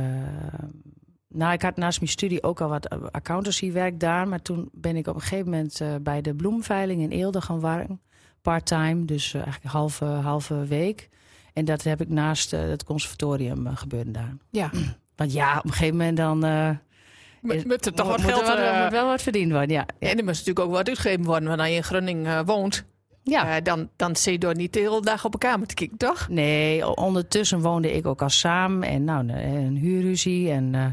nou, 1.36 1.52
ik 1.52 1.62
had 1.62 1.76
naast 1.76 2.00
mijn 2.00 2.10
studie 2.10 2.42
ook 2.42 2.60
al 2.60 2.68
wat 2.68 3.12
accountancywerk 3.12 4.00
daar. 4.00 4.28
Maar 4.28 4.42
toen 4.42 4.68
ben 4.72 4.96
ik 4.96 5.06
op 5.06 5.14
een 5.14 5.20
gegeven 5.20 5.50
moment 5.50 5.80
uh, 5.80 5.88
bij 6.00 6.20
de 6.20 6.34
bloemveiling 6.34 7.00
in 7.00 7.10
Eelde 7.10 7.40
gaan 7.40 7.60
werken. 7.60 8.00
Part-time, 8.42 9.04
dus 9.04 9.34
uh, 9.34 9.42
eigenlijk 9.42 9.72
halve, 9.72 10.04
halve 10.04 10.64
week. 10.64 11.08
En 11.52 11.64
dat 11.64 11.82
heb 11.82 12.00
ik 12.00 12.08
naast 12.08 12.52
uh, 12.52 12.60
het 12.60 12.84
conservatorium 12.84 13.76
gebeurd 13.76 14.14
daar. 14.14 14.36
Ja. 14.50 14.70
Want 15.16 15.32
ja, 15.32 15.58
op 15.58 15.64
een 15.64 15.72
gegeven 15.72 15.96
moment 15.96 16.16
dan... 16.16 16.38
Moet, 17.40 17.64
moet 17.64 17.86
er 17.86 17.92
toch 17.92 18.08
wat 18.08 18.20
geld... 18.20 18.48
Er 18.48 18.82
moet 18.82 18.92
wel 18.92 19.06
wat 19.06 19.22
verdiend 19.22 19.50
worden, 19.52 19.70
ja. 19.70 19.86
ja. 19.98 20.08
En 20.08 20.18
er 20.18 20.24
moet 20.24 20.32
natuurlijk 20.32 20.58
ook 20.58 20.70
wat 20.70 20.88
uitgegeven 20.88 21.24
worden 21.24 21.48
wanneer 21.48 21.66
je 21.66 21.76
in 21.76 21.84
Groningen 21.84 22.44
woont. 22.44 22.84
Ja. 23.26 23.56
Uh, 23.56 23.62
dan, 23.62 23.88
dan 23.96 24.16
zit 24.16 24.32
je 24.32 24.38
door 24.38 24.54
niet 24.54 24.72
de 24.72 24.80
hele 24.80 25.00
dag 25.00 25.24
op 25.24 25.32
een 25.32 25.40
kamer 25.40 25.66
te 25.66 25.74
kijken, 25.74 25.96
toch? 25.96 26.28
Nee, 26.28 26.96
ondertussen 26.96 27.60
woonde 27.60 27.92
ik 27.92 28.06
ook 28.06 28.22
al 28.22 28.28
samen. 28.28 28.88
En 28.88 29.04
nou, 29.04 29.32
een 29.32 29.76
huurruzie. 29.76 30.50
En 30.50 30.72
uh, 30.74 30.86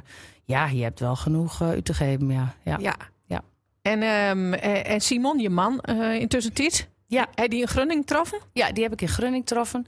ja, 0.46 0.68
je 0.68 0.84
hebt 0.84 1.00
wel 1.00 1.16
genoeg 1.16 1.62
uh, 1.62 1.68
uit 1.68 1.86
te 1.86 1.94
geven, 1.94 2.30
ja. 2.30 2.56
Ja. 2.64 2.78
ja. 2.80 2.96
ja. 3.26 3.42
En, 3.82 4.04
um, 4.04 4.54
en 4.54 5.02
Simon, 5.02 5.40
je 5.40 5.50
man, 5.50 5.80
intussen 6.20 6.54
tijd? 6.54 6.90
Ja. 7.08 7.28
Heb 7.36 7.50
die 7.50 7.62
in 7.62 7.68
Grunning 7.68 8.00
getroffen? 8.00 8.40
Ja, 8.54 8.72
die 8.72 8.84
heb 8.84 8.94
ik 8.94 9.02
in 9.02 9.08
Grunning 9.08 9.44
getroffen. 9.48 9.86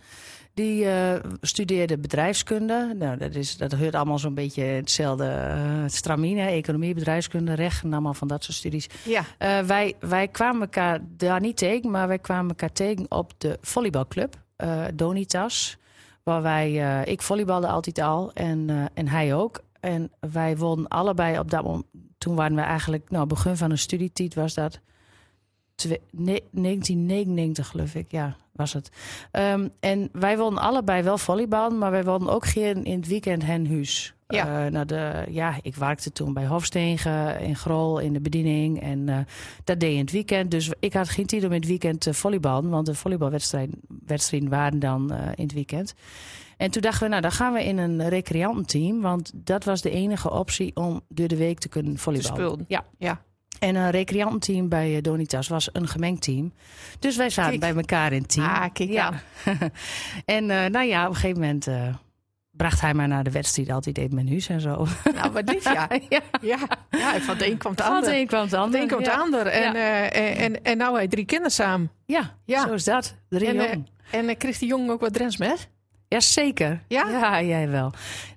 Die 0.54 0.88
studeerde 1.42 1.98
bedrijfskunde. 1.98 2.94
Nou, 2.98 3.18
dat, 3.18 3.36
is, 3.36 3.58
dat 3.58 3.72
hoort 3.72 3.96
allemaal 3.96 4.20
zo'n 4.20 4.34
beetje 4.34 4.64
hetzelfde 4.64 5.54
uh, 5.56 5.84
stramine. 5.88 6.42
Economie, 6.42 6.94
bedrijfskunde, 6.94 7.54
recht 7.54 7.84
en 7.84 7.94
allemaal 7.94 8.14
van 8.14 8.28
dat 8.28 8.44
soort 8.44 8.58
studies. 8.58 8.90
Ja. 9.04 9.20
Uh, 9.20 9.60
wij, 9.60 9.96
wij 10.00 10.28
kwamen 10.28 10.62
elkaar 10.62 11.00
daar 11.08 11.40
niet 11.40 11.58
tegen, 11.58 11.92
maar 11.92 12.08
wij 12.08 12.20
kwamen 12.20 12.50
elkaar 12.50 12.72
tegen 12.72 13.06
op 13.10 13.34
de 13.38 13.58
volleybalclub. 13.62 14.36
Uh, 14.64 14.84
Donitas. 14.94 15.78
Waar 16.24 16.42
wij, 16.42 17.04
ik 17.04 17.22
volleybalde 17.22 17.68
altijd 17.68 18.00
al 18.00 18.32
en, 18.34 18.90
en 18.94 19.08
hij 19.08 19.36
ook. 19.36 19.64
En 19.86 20.12
wij 20.20 20.58
wonnen 20.58 20.88
allebei 20.88 21.40
op 21.40 21.52
dat 21.52 21.64
moment. 21.64 21.86
Toen 22.18 22.36
waren 22.36 22.56
we 22.56 22.62
eigenlijk, 22.62 23.10
nou, 23.10 23.28
begin 23.28 23.58
van 23.58 23.72
een 23.72 23.78
studietijd 23.78 24.34
was 24.34 24.54
dat. 24.54 24.80
twe- 25.76 26.02
ne- 26.12 26.44
1999 26.52 27.68
geloof 27.68 27.96
ik, 27.96 28.12
ja, 28.12 28.36
was 28.52 28.74
het. 28.74 28.90
Ehm, 29.32 29.68
en 29.80 30.10
wij 30.12 30.38
wilden 30.38 30.60
allebei 30.60 31.04
wel 31.04 31.18
volleybal, 31.18 31.70
maar 31.70 31.92
wij 31.92 32.04
wilden 32.04 32.30
ook 32.30 32.46
geen 32.46 32.84
in 32.84 32.98
het 32.98 33.08
weekend 33.08 33.46
hen 33.46 33.68
huis. 33.68 34.14
Ja. 34.28 34.66
Eh, 34.66 34.72
naar 34.72 34.88
de, 34.88 35.26
ja, 35.30 35.56
ik 35.62 35.76
werkte 35.76 36.12
toen 36.12 36.34
bij 36.34 36.46
Hofstegen 36.46 37.40
in 37.40 37.56
Grol 37.56 38.00
in 38.00 38.14
de 38.14 38.20
bediening. 38.20 38.82
En 38.82 39.10
eh, 39.10 39.18
dat 39.64 39.80
deed 39.80 39.90
je 39.90 39.96
in 39.96 40.02
het 40.02 40.12
weekend. 40.12 40.52
Dus 40.52 40.72
ik 40.80 40.94
had 40.94 41.10
geen 41.10 41.26
tijd 41.26 41.44
om 41.44 41.52
in 41.52 41.60
het 41.60 41.68
weekend 41.68 42.00
te 42.00 42.14
volleyballen. 42.14 42.70
Want 42.70 42.86
de 42.86 42.96
volleybalwedstrijden 42.96 43.80
wedstrijden 44.06 44.50
waren 44.50 44.80
dan 44.80 45.12
eh, 45.12 45.28
in 45.36 45.44
het 45.44 45.54
weekend. 45.54 45.94
En 46.58 46.72
toen 46.72 46.82
dachten 46.82 47.04
we, 47.04 47.10
nou 47.10 47.22
dan 47.22 47.32
gaan 47.32 47.54
we 47.54 47.64
in 47.64 47.78
een 47.78 48.10
recreantenteam. 48.10 49.02
Want 49.02 49.32
dat 49.34 49.64
was 49.64 49.82
de 49.82 49.90
enige 49.90 50.32
optie 50.32 50.76
om 50.76 51.02
door 51.10 51.28
de 51.28 51.38
week 51.38 51.60
te 51.60 51.70
kunnen 51.70 51.98
volleyballen. 51.98 52.66
Ja. 52.68 52.84
Ja. 52.98 53.22
En 53.60 53.76
een 53.76 53.92
recreantenteam 53.92 54.70
bij 54.70 54.96
eh, 54.96 55.02
Donitas 55.02 55.48
was 55.48 55.70
een 55.72 55.88
gemengd 55.88 56.22
team. 56.22 56.54
Dus 57.00 57.16
wij 57.16 57.30
zaten 57.30 57.60
Kijk. 57.60 57.74
bij 57.74 57.82
elkaar 57.82 58.12
in 58.14 58.22
het 58.22 58.32
team. 58.32 58.46
Ah, 58.46 58.66
kijk 58.74 58.90
ja. 58.90 59.12
en 60.26 60.50
eh, 60.50 60.66
nou 60.70 60.86
ja, 60.86 61.04
op 61.04 61.10
een 61.10 61.16
gegeven 61.16 61.42
moment 61.42 61.68
eh, 61.68 61.94
bracht 62.52 62.82
hij 62.82 62.94
mij 62.94 63.06
naar 63.08 63.24
de 63.24 63.32
wedstrijd. 63.32 63.70
Altijd 63.70 63.96
deed 63.96 64.14
mijn 64.14 64.30
huis 64.30 64.48
en 64.50 64.62
zo. 64.62 64.88
Nou, 65.16 65.32
wat 65.32 65.50
lief, 65.50 65.64
ja. 65.74 65.88
ja. 66.10 66.22
Ja, 66.42 66.58
ja 66.90 67.20
van 67.20 67.38
de 67.38 67.52
een 67.52 67.58
kwam 67.58 67.76
de 67.76 67.84
Van 67.84 67.96
het 67.96 68.04
ander. 68.06 68.20
een 68.20 68.28
kwam 68.28 68.42
het 68.42 68.50
Van 68.50 68.60
ander. 68.60 68.72
de 68.78 68.82
een 68.82 68.88
kwam 68.88 69.04
de 69.04 69.10
ja. 69.10 69.18
ander. 69.18 69.46
En, 69.48 69.74
Ja. 69.74 70.10
en, 70.10 70.36
en, 70.38 70.64
en 70.64 70.78
nou 70.78 70.96
hij 70.96 71.08
drie 71.08 71.26
kinderen 71.26 71.52
samen. 71.52 71.92
Ja, 72.06 72.36
Ja. 72.46 72.68
zo 72.68 72.74
is 72.74 72.84
dat. 72.84 73.16
Drie 73.30 73.48
En. 73.68 73.88
En 74.12 74.26
uh, 74.30 74.36
kreeg 74.38 74.58
die 74.58 74.68
jongen 74.68 74.90
ook 74.90 75.00
wat 75.02 75.14
Drents 75.14 75.38
met? 75.38 75.70
Ja, 76.16 76.22
zeker. 76.22 76.82
Ja? 76.88 77.10
Ja, 77.10 77.42
jij 77.42 77.70
wel. 77.70 77.92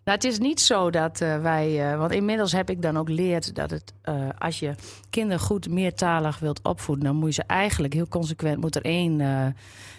Nou, 0.05 0.17
het 0.17 0.25
is 0.25 0.39
niet 0.39 0.61
zo 0.61 0.91
dat 0.91 1.21
eh, 1.21 1.41
wij... 1.43 1.91
eh, 1.93 1.99
want 1.99 2.13
inmiddels 2.13 2.53
heb 2.53 2.71
ik 2.71 2.83
dan 2.83 2.99
ook 2.99 3.07
geleerd 3.07 3.55
dat 3.55 3.71
het... 3.71 3.93
eh, 4.03 4.15
als 4.39 4.59
je 4.59 4.75
kinderen 5.11 5.41
goed 5.41 5.69
meertalig 5.69 6.39
wilt 6.39 6.61
opvoeden... 6.63 7.05
dan 7.05 7.17
moet 7.17 7.29
je 7.35 7.43
ze 7.43 7.43
eigenlijk 7.47 7.95
heel 7.95 8.09
consequent... 8.09 8.61
moet 8.61 8.77
er 8.77 8.85
één 8.85 9.55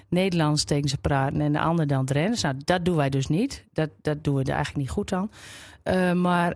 Nederlands 0.10 0.64
tegen 0.64 0.90
ze 0.90 0.98
praten 0.98 1.42
en 1.42 1.54
de 1.54 1.60
ander 1.60 1.88
dan 1.88 2.06
Drents. 2.06 2.42
Nou, 2.42 2.56
dat 2.66 2.86
doen 2.86 2.96
wij 2.96 3.10
dus 3.10 3.28
niet. 3.28 3.66
Dat, 3.74 3.90
dat 4.02 4.24
doen 4.24 4.36
we 4.36 4.44
er 4.44 4.54
eigenlijk 4.56 4.78
niet 4.78 4.90
goed 4.90 5.14
aan. 5.14 5.32
Maar 6.22 6.56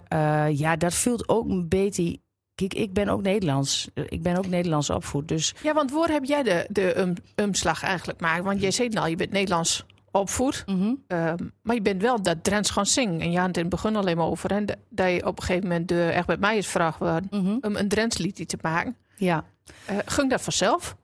ja, 0.51 0.75
dat 0.75 0.93
voelt 0.93 1.29
ook 1.29 1.49
een 1.49 1.67
beetje... 1.67 2.19
Kijk, 2.55 2.73
ik 2.73 2.93
ben 2.93 3.09
ook 3.09 3.21
Nederlands. 3.21 3.89
Ik 3.93 4.21
ben 4.21 4.37
ook 4.37 4.47
Nederlands 4.47 4.89
opvoed. 4.89 5.27
Dus 5.27 5.53
Ja, 5.63 5.73
want 5.73 5.91
waar 5.91 6.09
heb 6.09 6.23
jij 6.23 6.43
de, 6.43 6.67
de 6.69 6.99
um, 6.99 7.13
umslag 7.35 7.83
eigenlijk 7.83 8.19
gemaakt? 8.19 8.43
Want 8.43 8.61
jij 8.61 8.71
zei 8.71 8.89
al, 8.93 9.07
je 9.07 9.15
bent 9.15 9.31
Nederlands 9.31 9.85
opvoed. 10.13 10.63
mhm. 10.65 10.93
Ehm, 11.07 11.37
maar 11.61 11.75
je 11.75 11.81
bent 11.81 12.01
wel 12.01 12.21
dat 12.21 12.43
Drents 12.43 12.69
gaan 12.69 12.85
zingen. 12.85 13.19
En 13.21 13.31
je 13.31 13.37
had 13.37 13.47
het 13.47 13.55
in 13.57 13.61
het 13.61 13.71
begin 13.71 13.95
alleen 13.95 14.17
maar 14.17 14.25
over. 14.25 14.51
En 14.51 14.65
dat 14.89 15.09
je 15.11 15.25
op 15.25 15.37
een 15.39 15.43
gegeven 15.45 15.67
moment 15.67 15.87
de, 15.87 16.03
echt 16.09 16.27
bij 16.27 16.37
mij 16.37 16.57
is 16.57 16.67
vraag 16.67 16.97
werd 16.97 17.31
Mhm. 17.31 17.57
om 17.61 17.75
een 17.75 17.87
Drents 17.87 18.17
liedje 18.17 18.45
te 18.45 18.57
maken. 18.61 18.95
ja. 19.15 19.43
Eh 19.85 19.97
ging 20.05 20.29
dat 20.29 20.41
vanzelf? 20.41 20.95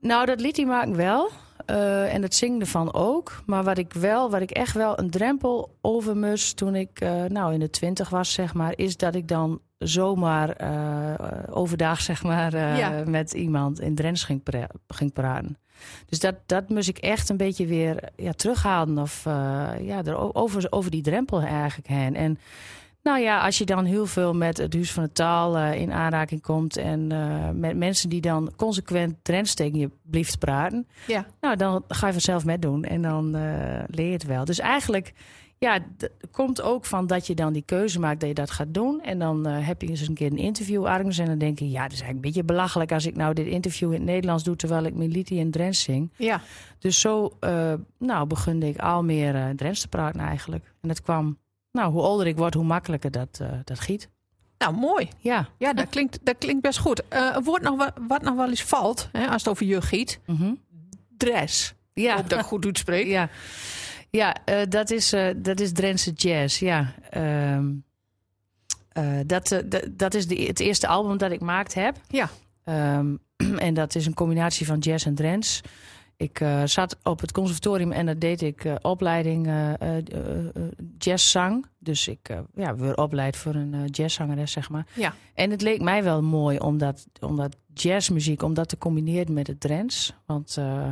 Nou, 0.00 0.26
dat 0.26 0.40
hij 0.56 0.64
maken 0.66 0.96
wel. 0.96 1.30
Eh, 1.66 2.14
en 2.14 2.22
het 2.22 2.34
zingen 2.34 2.60
ervan 2.60 2.92
ook. 2.94 3.42
Maar 3.46 3.64
wat 3.64 3.78
ik 3.78 3.92
wel, 3.92 4.30
wat 4.30 4.40
ik 4.40 4.50
echt 4.50 4.74
wel 4.74 4.98
een 4.98 5.10
drempel 5.10 5.76
over 5.80 6.16
moest 6.16 6.56
toen 6.56 6.74
ik 6.74 7.00
eh, 7.00 7.24
nou 7.24 7.52
in 7.52 7.58
de 7.60 7.70
twintig 7.70 8.08
was, 8.08 8.32
zeg 8.32 8.54
maar, 8.54 8.72
is 8.76 8.96
dat 8.96 9.14
ik 9.14 9.28
dan 9.28 9.60
zomaar 9.78 10.56
overdag, 11.50 12.00
zeg 12.00 12.22
maar, 12.22 12.56
Ja. 12.56 13.02
met 13.06 13.32
iemand 13.32 13.80
in 13.80 13.94
Drents 13.94 14.24
ging, 14.24 14.42
pra- 14.42 14.68
ging 14.86 15.12
praten. 15.12 15.58
Dus 16.08 16.20
dat, 16.20 16.34
dat 16.46 16.68
moest 16.68 16.88
ik 16.88 16.98
echt 16.98 17.28
een 17.28 17.36
beetje 17.36 17.66
weer 17.66 18.08
ja, 18.16 18.32
terughalen. 18.32 18.98
Of 18.98 19.26
eh, 19.26 19.70
ja, 19.80 20.04
er 20.04 20.34
over, 20.34 20.66
over 20.70 20.90
die 20.90 21.02
drempel 21.02 21.40
eigenlijk 21.40 21.88
heen. 21.88 22.16
En 22.16 22.38
nou 23.02 23.20
ja, 23.20 23.40
als 23.40 23.58
je 23.58 23.64
dan 23.64 23.84
heel 23.84 24.06
veel 24.06 24.34
met 24.34 24.56
het 24.56 24.74
Huis 24.74 24.92
van 24.92 25.02
de 25.02 25.12
Taal 25.12 25.56
eh, 25.56 25.80
in 25.80 25.92
aanraking 25.92 26.42
komt. 26.42 26.76
En 26.76 27.12
eh, 27.12 27.50
met 27.50 27.76
mensen 27.76 28.08
die 28.08 28.20
dan 28.20 28.52
consequent 28.56 29.14
Drents 29.22 29.54
tegen 29.54 29.78
je 29.78 29.90
blieft 30.02 30.38
praten. 30.38 30.86
Ja. 31.06 31.26
Nou, 31.40 31.56
dan 31.56 31.84
ga 31.88 32.06
je 32.06 32.12
vanzelf 32.12 32.44
met 32.44 32.62
doen 32.62 32.84
en 32.84 33.02
dan 33.02 33.30
leer 33.86 34.06
je 34.06 34.12
het 34.12 34.24
wel. 34.24 34.44
Dus 34.44 34.58
eigenlijk, 34.58 35.12
ja, 35.64 35.78
komt 36.30 36.62
ook 36.62 36.84
van 36.84 37.06
dat 37.06 37.26
je 37.26 37.34
dan 37.34 37.52
die 37.52 37.62
keuze 37.66 38.00
maakt 38.00 38.20
dat 38.20 38.28
je 38.28 38.34
dat 38.34 38.50
gaat 38.50 38.74
doen. 38.74 39.02
En 39.02 39.18
dan 39.18 39.46
eh, 39.46 39.66
heb 39.66 39.82
je 39.82 39.88
eens 39.88 40.08
een 40.08 40.14
keer 40.14 40.30
een 40.30 40.38
interview 40.38 40.86
ergens 40.86 41.18
en 41.18 41.26
dan 41.26 41.38
denk 41.38 41.58
je, 41.58 41.70
ja, 41.70 41.82
dat 41.82 41.92
is 41.92 42.00
eigenlijk 42.00 42.14
een 42.14 42.32
beetje 42.32 42.44
belachelijk 42.44 42.92
als 42.92 43.06
ik 43.06 43.16
nou 43.16 43.34
dit 43.34 43.46
interview 43.46 43.92
in 43.92 43.98
het 44.00 44.08
Nederlands 44.08 44.44
doe 44.44 44.56
terwijl 44.56 44.84
ik 44.84 44.94
mijn 44.94 45.10
liedje 45.10 45.34
in 45.36 45.50
Drents 45.50 45.82
zing. 45.82 46.10
Ja. 46.16 46.40
Dus 46.78 47.00
zo, 47.00 47.36
eh, 47.40 47.72
nou, 47.98 48.26
begunde 48.26 48.66
ik 48.68 48.78
al 48.78 49.02
meer 49.04 49.52
Drents 49.56 49.80
te 49.80 49.88
praten 49.88 50.20
eigenlijk. 50.20 50.64
En 50.80 50.88
dat 50.88 51.02
kwam, 51.02 51.38
nou, 51.72 51.92
hoe 51.92 52.02
ouder 52.02 52.26
ik 52.26 52.36
word, 52.36 52.54
hoe 52.54 52.64
makkelijker 52.64 53.10
dat, 53.10 53.40
dat 53.64 53.80
giet. 53.80 54.08
Nou, 54.58 54.74
mooi. 54.76 55.08
Ja. 55.18 55.48
Ja, 55.58 55.72
dat 55.72 55.88
klinkt, 55.88 56.18
dat 56.22 56.38
klinkt 56.38 56.62
best 56.62 56.78
goed. 56.78 57.02
Een 57.08 57.42
woord 57.44 57.62
nog, 57.62 57.76
wa- 57.76 57.94
wat 58.08 58.22
nog 58.22 58.34
wel 58.36 58.48
eens 58.48 58.62
valt, 58.62 59.08
hè, 59.12 59.26
als 59.26 59.42
het 59.42 59.48
over 59.50 59.66
je 59.66 59.82
giet. 59.82 60.20
Mhm. 60.26 60.52
Dress. 61.16 61.74
Ja. 61.92 62.12
Ik 62.12 62.16
hoop 62.20 62.28
dat 62.30 62.38
ik 62.38 62.44
goed 62.44 62.64
uitspreek. 62.64 63.06
Ja, 63.06 63.28
ja 64.16 64.36
eh, 64.44 64.60
dat, 64.68 64.90
is, 64.90 65.12
eh, 65.12 65.26
dat 65.36 65.60
is 65.60 65.72
Drentse 65.72 66.12
jazz. 66.12 66.58
Ja. 66.58 66.94
Ehm, 67.10 67.72
eh, 68.88 69.18
dat, 69.26 69.62
dat, 69.90 70.14
is 70.14 70.26
de, 70.26 70.34
het 70.34 70.60
eerste 70.60 70.86
album 70.86 71.18
dat 71.18 71.30
ik 71.30 71.38
gemaakt 71.38 71.74
heb. 71.74 71.96
Ja. 72.08 72.28
Ehm, 72.64 73.16
en 73.66 73.74
dat 73.74 73.94
is 73.94 74.06
een 74.06 74.14
combinatie 74.14 74.66
van 74.66 74.78
jazz 74.78 75.06
en 75.06 75.14
Drents. 75.14 75.60
Ik 76.16 76.42
zat 76.64 76.96
op 77.02 77.20
het 77.20 77.32
conservatorium 77.32 77.92
en 77.92 78.06
daar 78.06 78.18
deed 78.18 78.42
ik 78.42 78.78
opleiding 78.82 79.46
eh, 79.46 79.72
jazzzang. 80.98 81.66
Dus 81.78 82.08
ik 82.08 82.28
ja, 82.54 82.76
werd 82.76 82.96
opleid 82.96 83.36
voor 83.36 83.54
een 83.54 83.86
jazzzangeres, 83.86 84.52
zeg 84.52 84.70
maar. 84.70 84.86
Ja. 84.92 85.14
En 85.34 85.50
het 85.50 85.62
leek 85.62 85.80
mij 85.80 86.04
wel 86.04 86.22
mooi 86.22 86.58
om 86.58 86.78
dat, 86.78 87.06
om 87.20 87.36
dat 87.36 87.56
jazzmuziek 87.74 88.42
om 88.42 88.54
dat 88.54 88.68
te 88.68 88.78
combineren 88.78 89.32
met 89.32 89.46
het 89.46 89.60
Drents. 89.60 90.14
Want 90.26 90.56
eh, 90.56 90.88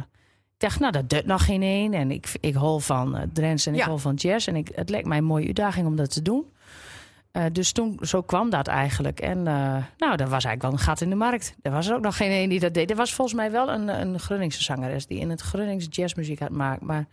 dacht, 0.63 0.81
nou, 0.81 0.93
dat 0.93 1.11
doet 1.11 1.27
nog 1.27 1.45
geen 1.45 1.63
één. 1.63 1.95
En 1.95 2.11
ik, 2.11 2.33
ik 2.41 2.55
hol 2.55 2.79
van 2.79 3.17
uh, 3.17 3.23
Drents 3.33 3.67
en 3.67 3.73
ik 3.75 3.79
Ja. 3.81 3.87
hol 3.89 3.97
van 3.99 4.15
jazz. 4.15 4.49
En 4.49 4.57
ik, 4.57 4.71
het 4.75 4.91
leek 4.91 5.05
mij 5.05 5.19
een 5.19 5.25
mooie 5.25 5.47
uitdaging 5.47 5.87
om 5.87 5.97
dat 5.97 6.11
te 6.13 6.23
doen. 6.23 6.45
Eh, 7.33 7.45
dus 7.53 7.73
toen, 7.73 7.99
zo 8.03 8.23
kwam 8.23 8.51
dat 8.51 8.67
eigenlijk. 8.67 9.21
En 9.21 9.39
eh, 9.47 9.55
nou, 9.99 10.17
dat 10.17 10.29
was 10.29 10.45
eigenlijk 10.45 10.63
wel 10.63 10.73
een 10.73 10.79
gat 10.79 11.01
in 11.01 11.11
de 11.11 11.17
markt. 11.17 11.55
Er 11.63 11.71
was 11.71 11.89
er 11.89 11.95
ook 11.95 12.03
nog 12.03 12.17
geen 12.17 12.31
één 12.31 12.49
die 12.49 12.61
dat 12.61 12.75
deed. 12.75 12.91
Er 12.91 12.97
was 12.97 13.15
volgens 13.15 13.37
mij 13.37 13.51
wel 13.51 13.69
een, 13.71 13.89
een 14.01 14.21
Grunningse 14.21 14.63
zangeres 14.63 15.07
die 15.07 15.19
in 15.19 15.31
het 15.31 15.41
Grunnings 15.41 15.87
jazzmuziek 15.91 16.39
had 16.39 16.49
gemaakt. 16.49 16.81
Maar 16.83 17.07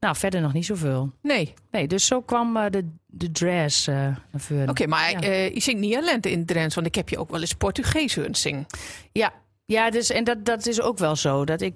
nou, 0.00 0.16
verder 0.16 0.40
nog 0.40 0.52
niet 0.52 0.64
zoveel. 0.66 1.10
Nee. 1.22 1.54
Nee, 1.70 1.86
dus 1.88 2.06
zo 2.06 2.20
kwam 2.22 2.56
eh, 2.56 2.70
de, 2.70 2.88
de 3.06 3.30
dress 3.32 3.86
eh 3.86 3.94
naar 3.94 4.16
voren. 4.32 4.68
Oké, 4.68 4.86
maar 4.86 5.10
Ja. 5.10 5.20
eh, 5.20 5.54
je 5.54 5.60
zingt 5.60 5.80
niet 5.80 5.96
alleen 5.96 6.20
in 6.20 6.38
het 6.38 6.46
Drents, 6.46 6.74
want 6.74 6.86
ik 6.86 6.94
heb 6.94 7.08
je 7.08 7.18
ook 7.18 7.30
wel 7.30 7.40
eens 7.40 7.54
Portugees 7.54 8.14
horen 8.14 8.34
zingen. 8.34 8.66
Ja, 9.12 9.32
ja 9.64 9.90
dus, 9.90 10.10
en 10.10 10.24
dat, 10.24 10.44
dat 10.44 10.66
is 10.66 10.80
ook 10.80 10.98
wel 10.98 11.16
zo. 11.16 11.44
Dat 11.44 11.60
ik, 11.60 11.74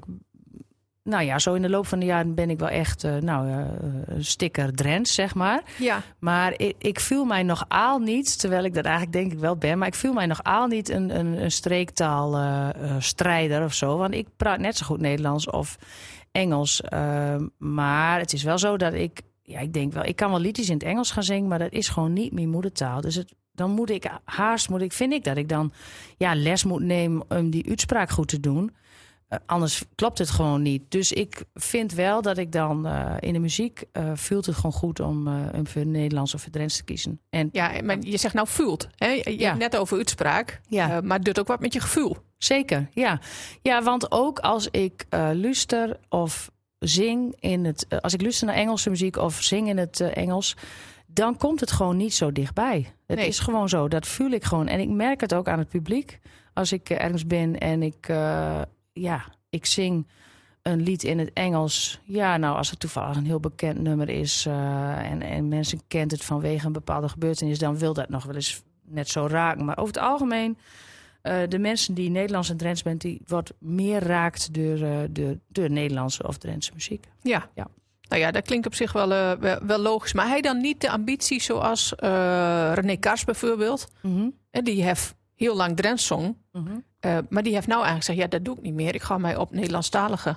nou 1.09 1.25
ja, 1.25 1.39
zo 1.39 1.55
in 1.55 1.63
de 1.63 1.69
loop 1.69 1.87
van 1.87 1.99
de 1.99 2.07
jaren 2.07 2.35
ben 2.35 2.51
ik 2.51 2.59
wel 2.59 2.69
echt, 2.69 3.05
eh, 3.05 3.17
nou, 3.17 3.51
eh, 3.51 3.65
een 4.07 4.25
sticker 4.25 4.75
Drents, 4.75 5.15
zeg 5.15 5.35
maar. 5.35 5.63
Ja. 5.79 6.03
Maar 6.19 6.55
ik, 6.57 6.75
ik 6.79 7.01
voel 7.01 7.25
mij 7.25 7.43
nog 7.43 7.65
aal 7.69 7.99
niet, 7.99 8.41
terwijl 8.41 8.65
ik 8.65 8.75
dat 8.75 8.85
eigenlijk 8.85 9.17
denk 9.17 9.33
ik 9.33 9.39
wel 9.39 9.57
ben, 9.57 9.79
maar 9.79 9.89
ik 9.89 9.95
voel 9.95 10.13
mij 10.13 10.27
nog 10.27 10.43
aal 10.43 10.67
niet 10.67 10.89
een, 10.89 11.19
een, 11.19 11.43
een 11.43 11.53
streektaalstrijder 11.53 13.65
of 13.65 13.75
zo. 13.75 13.97
Want 13.97 14.15
ik 14.15 14.27
praat 14.37 14.59
net 14.59 14.77
zo 14.77 14.87
goed 14.87 15.01
Nederlands 15.01 15.51
of 15.51 15.77
Engels. 16.33 16.81
eh, 16.81 17.37
maar 17.59 18.19
het 18.19 18.33
is 18.33 18.43
wel 18.43 18.59
zo 18.59 18.77
dat 18.77 18.93
ik, 18.93 19.21
ja, 19.43 19.61
ik 19.61 19.73
denk 19.73 19.93
wel, 19.93 20.05
ik 20.05 20.17
kan 20.17 20.31
wel 20.31 20.41
liedjes 20.41 20.69
in 20.69 20.75
het 20.75 20.83
Engels 20.83 21.11
gaan 21.11 21.23
zingen, 21.23 21.49
maar 21.49 21.59
dat 21.59 21.73
is 21.73 21.89
gewoon 21.89 22.13
niet 22.13 22.33
mijn 22.33 22.49
moedertaal. 22.49 23.01
Dus 23.01 23.15
het, 23.15 23.35
dan 23.53 23.71
moet 23.71 23.91
ik 23.91 24.11
haast, 24.25 24.69
moet 24.69 24.81
ik, 24.81 24.93
vind 24.93 25.13
ik 25.13 25.25
dat 25.25 25.37
ik 25.37 25.49
dan 25.49 25.73
ja, 26.17 26.35
les 26.35 26.65
moet 26.65 26.83
nemen 26.83 27.23
om 27.29 27.51
die 27.51 27.69
uitspraak 27.69 28.11
goed 28.11 28.29
te 28.29 28.41
doen. 28.41 28.77
Eh, 29.29 29.39
anders 29.47 29.83
klopt 29.95 30.19
het 30.19 30.31
gewoon 30.31 30.63
niet. 30.63 30.83
Dus 30.91 31.13
ik 31.13 31.43
vind 31.55 31.93
wel 31.93 32.23
dat 32.23 32.39
ik 32.39 32.53
dan 32.53 32.87
eh, 32.87 33.15
in 33.21 33.33
de 33.33 33.39
muziek 33.39 33.83
eh 33.93 34.11
voelt 34.15 34.47
het 34.47 34.55
gewoon 34.55 34.73
goed 34.73 35.01
om, 35.01 35.29
om 35.55 35.67
voor 35.67 35.87
Nederlands 35.87 36.35
of 36.35 36.43
voor 36.43 36.51
Drents 36.51 36.77
te 36.77 36.85
kiezen. 36.85 37.21
En 37.31 37.49
Ja, 37.53 37.73
maar 37.85 37.97
je 38.01 38.17
zegt 38.17 38.35
nou 38.35 38.47
voelt. 38.49 38.89
Hè? 38.97 39.07
Je 39.09 39.39
Ja. 39.39 39.47
hebt 39.47 39.59
net 39.59 39.77
over 39.77 39.97
uitspraak. 39.97 40.61
Ja. 40.69 41.01
Maar 41.01 41.17
het 41.17 41.25
doet 41.25 41.39
ook 41.41 41.47
wat 41.47 41.61
met 41.61 41.73
je 41.73 41.81
gevoel. 41.81 42.17
zeker, 42.39 42.89
ja. 42.93 43.21
Ja, 43.63 43.83
want 43.83 44.13
ook 44.13 44.39
als 44.39 44.69
ik 44.71 45.07
luister 45.33 45.97
of 46.09 46.51
zing 46.79 47.37
in 47.41 47.65
het... 47.65 47.87
als 48.01 48.15
ik 48.15 48.23
luister 48.23 48.47
naar 48.47 48.57
Engelse 48.57 48.91
muziek 48.91 49.17
of 49.17 49.43
zing 49.43 49.69
in 49.69 49.79
het 49.79 50.01
Engels... 50.01 50.57
dan 51.07 51.37
komt 51.37 51.61
het 51.61 51.71
gewoon 51.71 51.97
niet 51.97 52.15
zo 52.15 52.33
dichtbij. 52.33 52.93
Het 53.07 53.19
Nee. 53.19 53.27
is 53.29 53.39
gewoon 53.39 53.69
zo, 53.69 53.89
dat 53.89 54.07
voel 54.07 54.31
ik 54.31 54.45
gewoon. 54.45 54.67
En 54.69 54.81
ik 54.81 54.89
merk 54.89 55.21
het 55.21 55.35
ook 55.35 55.49
aan 55.49 55.59
het 55.59 55.69
publiek. 55.69 56.19
Als 56.55 56.73
ik 56.73 56.91
ergens 56.91 57.27
ben 57.27 57.59
en 57.59 57.83
ik, 57.83 58.09
ja, 59.01 59.25
ik 59.51 59.67
zing 59.67 60.07
een 60.63 60.83
lied 60.83 61.03
in 61.03 61.19
het 61.19 61.33
Engels. 61.33 62.01
Ja, 62.05 62.37
nou, 62.37 62.57
als 62.57 62.71
het 62.71 62.81
toevallig 62.81 63.17
een 63.17 63.27
heel 63.27 63.41
bekend 63.41 63.79
nummer 63.81 64.09
is... 64.09 64.47
eh, 64.47 65.11
en, 65.11 65.23
en 65.23 65.49
mensen 65.49 65.81
kent 65.89 66.11
het 66.11 66.25
vanwege 66.25 66.67
een 66.67 66.73
bepaalde 66.73 67.09
gebeurtenis... 67.09 67.59
dan 67.59 67.79
wil 67.79 67.93
dat 67.93 68.09
nog 68.09 68.25
wel 68.25 68.35
eens 68.35 68.63
net 68.85 69.09
zo 69.09 69.27
raken. 69.27 69.65
Maar 69.65 69.79
over 69.79 69.95
het 69.95 70.03
algemeen... 70.03 70.59
eh, 71.23 71.37
de 71.49 71.59
mensen 71.59 71.95
die 71.95 72.11
Nederlands 72.11 72.51
en 72.51 72.57
Drents 72.57 72.83
bent, 72.83 73.01
die 73.01 73.21
wordt 73.27 73.53
meer 73.59 74.03
raakt 74.03 74.55
door, 74.55 74.83
eh, 74.83 74.99
door, 75.11 75.39
door 75.49 75.71
Nederlandse 75.71 76.27
of 76.27 76.39
Drentse 76.39 76.73
muziek. 76.75 77.07
Ja. 77.23 77.51
Ja. 77.55 77.67
Nou 78.09 78.23
ja, 78.23 78.31
dat 78.31 78.45
klinkt 78.45 78.67
op 78.67 78.75
zich 78.75 78.93
wel, 78.93 79.09
wel, 79.39 79.59
wel 79.67 79.79
logisch. 79.79 80.13
Maar 80.13 80.29
hij 80.29 80.41
dan 80.41 80.61
niet 80.61 80.81
de 80.81 80.91
ambitie 80.91 81.43
zoals 81.43 81.93
René 82.75 82.97
Kars 82.97 83.25
bijvoorbeeld. 83.25 83.89
En 84.51 84.65
die 84.65 84.83
heeft 84.83 85.15
heel 85.39 85.57
lang 85.57 85.77
Drents 85.77 86.07
zong. 86.07 86.37
Mhm. 86.53 86.79
Eh, 87.01 87.19
maar 87.29 87.43
die 87.43 87.55
heeft 87.55 87.67
nou 87.67 87.83
eigenlijk 87.83 88.05
gezegd, 88.05 88.19
ja, 88.19 88.39
dat 88.39 88.45
doe 88.45 88.57
ik 88.57 88.63
niet 88.63 88.75
meer. 88.75 88.95
Ik 88.95 89.03
ga 89.03 89.19
mij 89.19 89.37
op 89.37 89.53
Nederlandstalige 89.53 90.37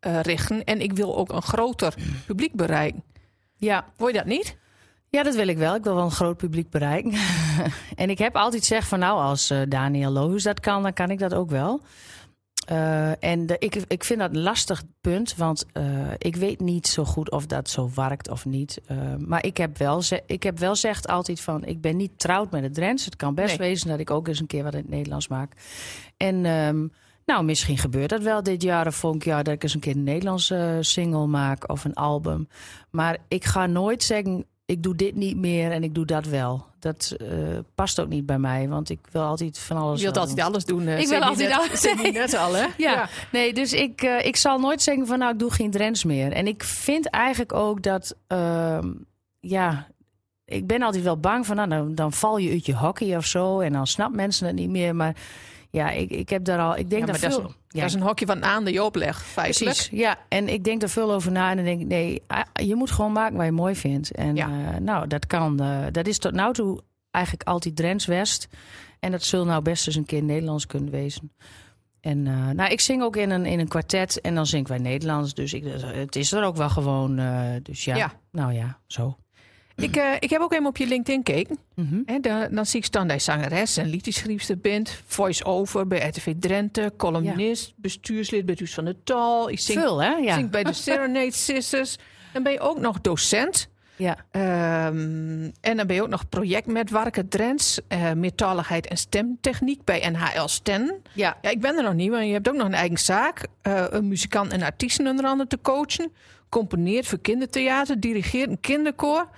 eh, 0.00 0.20
richten. 0.20 0.64
En 0.64 0.80
ik 0.80 0.92
wil 0.92 1.16
ook 1.16 1.32
een 1.32 1.42
groter 1.42 1.94
publiek 2.26 2.52
bereiken. 2.54 3.04
Ja. 3.56 3.84
Wil 3.96 4.06
je 4.06 4.12
dat 4.12 4.24
niet? 4.24 4.56
ja, 5.12 5.22
dat 5.22 5.34
wil 5.34 5.48
ik 5.48 5.58
wel. 5.58 5.74
Ik 5.74 5.84
wil 5.84 5.94
wel 5.94 6.04
een 6.04 6.10
groot 6.10 6.36
publiek 6.36 6.70
bereiken. 6.70 7.12
en 7.94 8.10
ik 8.10 8.18
heb 8.18 8.36
altijd 8.36 8.62
gezegd 8.62 8.88
van 8.88 8.98
nou, 8.98 9.20
als 9.20 9.50
eh, 9.50 9.58
Daniel 9.68 10.10
Lohuis 10.10 10.42
dat 10.42 10.60
kan, 10.60 10.82
dan 10.82 10.92
kan 10.92 11.10
ik 11.10 11.18
dat 11.18 11.34
ook 11.34 11.50
wel. 11.50 11.80
Eh, 12.72 13.24
en 13.24 13.46
de, 13.46 13.56
ik, 13.58 13.74
ik 13.88 14.04
vind 14.04 14.20
dat 14.20 14.30
een 14.30 14.42
lastig 14.42 14.82
punt, 15.00 15.36
want 15.36 15.66
eh, 15.72 15.84
ik 16.18 16.36
weet 16.36 16.60
niet 16.60 16.86
zo 16.86 17.04
goed 17.04 17.30
of 17.30 17.46
dat 17.46 17.70
zo 17.70 17.90
werkt 17.94 18.28
of 18.28 18.44
niet. 18.44 18.80
Eh, 18.86 18.96
maar 19.18 19.44
ik 19.44 19.56
heb 19.56 19.78
wel, 19.78 20.02
ze, 20.02 20.22
ik 20.26 20.42
heb 20.42 20.58
wel 20.58 20.70
gezegd 20.70 21.08
altijd 21.08 21.40
van, 21.40 21.64
ik 21.64 21.80
ben 21.80 21.96
niet 21.96 22.18
trouwd 22.18 22.50
met 22.50 22.62
het 22.62 22.74
Drents. 22.74 23.04
Het 23.04 23.16
kan 23.16 23.34
best 23.34 23.58
Nee. 23.58 23.68
wezen 23.68 23.88
dat 23.88 23.98
ik 23.98 24.10
ook 24.10 24.28
eens 24.28 24.40
een 24.40 24.46
keer 24.46 24.62
wat 24.62 24.72
in 24.72 24.78
het 24.78 24.88
Nederlands 24.88 25.28
maak. 25.28 25.52
En 26.16 26.44
ehm, 26.44 26.86
nou, 27.26 27.44
misschien 27.44 27.78
gebeurt 27.78 28.10
dat 28.10 28.22
wel 28.22 28.42
dit 28.42 28.62
jaar 28.62 28.86
of 28.86 28.94
volgend 28.94 29.24
jaar 29.24 29.44
dat 29.44 29.54
ik 29.54 29.62
eens 29.62 29.74
een 29.74 29.80
keer 29.80 29.96
een 29.96 30.04
Nederlandse 30.04 30.78
single 30.80 31.26
maak 31.26 31.70
of 31.70 31.84
een 31.84 31.94
album. 31.94 32.48
Maar 32.90 33.18
ik 33.28 33.44
ga 33.44 33.66
nooit 33.66 34.02
zeggen, 34.02 34.46
ik 34.64 34.82
doe 34.82 34.94
dit 34.96 35.14
niet 35.14 35.36
meer 35.36 35.70
en 35.70 35.82
ik 35.82 35.94
doe 35.94 36.04
dat 36.06 36.24
wel. 36.26 36.66
Dat 36.78 37.14
eh, 37.18 37.28
past 37.74 38.00
ook 38.00 38.08
niet 38.08 38.26
bij 38.26 38.38
mij, 38.38 38.68
want 38.68 38.90
ik 38.90 38.98
wil 39.12 39.22
altijd 39.22 39.58
van 39.58 39.76
alles. 39.76 39.98
Je 39.98 40.04
wilt 40.04 40.16
altijd 40.18 40.36
doen. 40.36 40.46
alles 40.46 40.64
doen. 40.64 40.86
eh, 40.86 40.98
Ik 41.00 41.08
wil 41.08 41.20
altijd 41.20 41.48
net- 41.48 41.58
alles- 41.58 41.80
die 42.02 42.12
net 42.12 42.34
al, 42.36 42.54
hè? 42.54 42.66
Ja, 42.78 43.08
nee, 43.32 43.54
dus 43.54 43.72
ik, 43.72 44.02
eh, 44.02 44.26
ik 44.26 44.36
zal 44.36 44.58
nooit 44.58 44.82
zeggen 44.82 45.06
van 45.06 45.18
nou, 45.18 45.32
ik 45.32 45.38
doe 45.38 45.50
geen 45.52 45.70
Drents 45.70 46.04
meer. 46.04 46.32
En 46.32 46.46
ik 46.46 46.62
vind 46.62 47.06
eigenlijk 47.06 47.52
ook 47.52 47.82
dat, 47.82 48.16
ehm, 48.26 48.92
ja, 49.40 49.86
ik 50.44 50.66
ben 50.66 50.82
altijd 50.82 51.04
wel 51.04 51.18
bang 51.18 51.46
van 51.46 51.56
nou, 51.56 51.68
dan, 51.68 51.94
dan 51.94 52.12
val 52.12 52.36
je 52.38 52.50
uit 52.50 52.66
je 52.66 52.76
hockey 52.76 53.16
of 53.16 53.26
zo 53.26 53.60
en 53.60 53.72
dan 53.72 53.86
snapt 53.86 54.14
mensen 54.14 54.46
het 54.46 54.56
niet 54.56 54.70
meer. 54.70 54.96
Maar 54.96 55.16
ja, 55.72 55.90
ik, 55.90 56.10
ik 56.10 56.28
heb 56.28 56.44
daar 56.44 56.58
al, 56.58 56.76
ik 56.76 56.90
denk 56.90 57.06
Ja, 57.06 57.12
dat 57.12 57.18
veel. 57.18 57.28
is, 57.46 57.54
ja, 57.68 57.80
dat 57.80 57.88
is 57.88 57.94
een 57.94 58.00
hokje 58.02 58.26
van 58.26 58.44
aan 58.44 58.64
de 58.64 58.72
je 58.72 58.82
oplegt, 58.84 59.22
feitelijk. 59.22 59.76
Precies, 59.76 59.98
ja. 59.98 60.16
En 60.28 60.48
ik 60.48 60.64
denk 60.64 60.82
er 60.82 60.88
veel 60.88 61.12
over 61.12 61.32
na 61.32 61.50
en 61.50 61.56
dan 61.56 61.64
denk 61.64 61.80
ik, 61.80 61.86
nee, 61.86 62.22
je 62.64 62.74
moet 62.74 62.90
gewoon 62.90 63.12
maken 63.12 63.36
wat 63.36 63.44
je 63.46 63.52
mooi 63.52 63.74
vindt. 63.76 64.10
En 64.10 64.36
Ja. 64.36 64.48
eh, 64.48 64.80
nou, 64.80 65.06
dat 65.06 65.26
kan. 65.26 65.60
eh, 65.60 65.78
dat 65.92 66.06
is 66.06 66.18
tot 66.18 66.32
nu 66.32 66.52
toe 66.52 66.80
eigenlijk 67.10 67.48
altijd 67.48 67.76
Drents 67.76 68.06
West. 68.06 68.48
En 69.00 69.10
dat 69.10 69.22
zul 69.22 69.44
nou 69.44 69.62
best 69.62 69.86
eens 69.86 69.96
een 69.96 70.04
keer 70.04 70.22
Nederlands 70.22 70.66
kunnen 70.66 70.90
wezen. 70.90 71.32
En 72.00 72.26
eh, 72.26 72.48
nou, 72.50 72.70
ik 72.70 72.80
zing 72.80 73.02
ook 73.02 73.16
in 73.16 73.30
een, 73.30 73.46
in 73.46 73.58
een 73.60 73.68
kwartet 73.68 74.20
en 74.20 74.34
dan 74.34 74.46
zing 74.46 74.62
ik 74.62 74.68
wij 74.68 74.78
Nederlands. 74.78 75.34
Dus 75.34 75.52
ik, 75.52 75.64
het 75.82 76.16
is 76.16 76.32
er 76.32 76.44
ook 76.44 76.56
wel 76.56 76.68
gewoon. 76.70 77.16
dus 77.62 77.84
ja, 77.84 77.96
Ja. 77.96 78.12
nou 78.30 78.52
ja, 78.52 78.78
zo. 78.86 79.16
Ik, 79.82 79.96
eh, 79.96 80.12
ik 80.18 80.30
heb 80.30 80.40
ook 80.40 80.52
even 80.52 80.66
op 80.66 80.76
je 80.76 80.86
LinkedIn 80.86 81.20
gekeken. 81.24 81.58
Mhm. 81.74 82.20
Dan, 82.20 82.48
dan 82.50 82.66
zie 82.66 82.78
ik 82.78 82.84
staan 82.84 83.06
dat 83.08 83.16
je 83.16 83.22
zangeres 83.32 83.76
en 83.76 83.86
liedjeschrijfster 83.88 84.58
bent. 84.58 85.00
Voice-over 85.06 85.86
bij 85.86 86.08
RTV 86.08 86.32
Drenthe. 86.38 86.92
Columnist, 86.96 87.72
bestuurslid 87.76 88.46
bij 88.46 88.54
Huis 88.58 88.74
van 88.74 88.84
de 88.84 88.96
Tal. 89.04 89.50
Ik 89.50 89.58
zing, 89.60 89.78
Veel, 89.78 90.02
hè? 90.02 90.10
Ja. 90.12 90.34
zing 90.34 90.50
bij 90.50 90.62
de 90.64 90.72
Serenade 90.84 91.32
Sisters. 91.32 91.96
Dan 92.32 92.42
ben 92.42 92.52
je 92.52 92.60
ook 92.60 92.78
nog 92.78 93.00
docent. 93.00 93.68
ja. 93.96 94.16
Ehm, 94.30 95.50
en 95.60 95.76
dan 95.76 95.86
ben 95.86 95.96
je 95.96 96.02
ook 96.02 96.08
nog 96.08 96.28
projectmetwerker 96.28 97.28
Drents. 97.28 97.80
eh 97.88 98.12
meertaligheid 98.12 98.86
en 98.86 98.96
stemtechniek 98.96 99.84
bij 99.84 100.08
NHL 100.10 100.46
Sten. 100.46 101.02
Ja. 101.12 101.36
Ja, 101.42 101.50
ik 101.50 101.60
ben 101.60 101.76
er 101.76 101.82
nog 101.82 101.94
niet, 101.94 102.10
maar 102.10 102.24
je 102.24 102.32
hebt 102.32 102.48
ook 102.48 102.54
nog 102.56 102.66
een 102.66 102.74
eigen 102.74 102.98
zaak. 102.98 103.46
eh, 103.62 103.84
een 103.90 104.08
muzikant 104.08 104.52
en 104.52 104.62
artiesten 104.62 105.06
onder 105.06 105.24
andere 105.24 105.48
te 105.48 105.58
coachen. 105.62 106.12
Componeert 106.52 107.06
voor 107.06 107.18
kindertheater, 107.18 108.00
dirigeert 108.00 108.50
een 108.50 108.60
kinderkoor. 108.60 109.28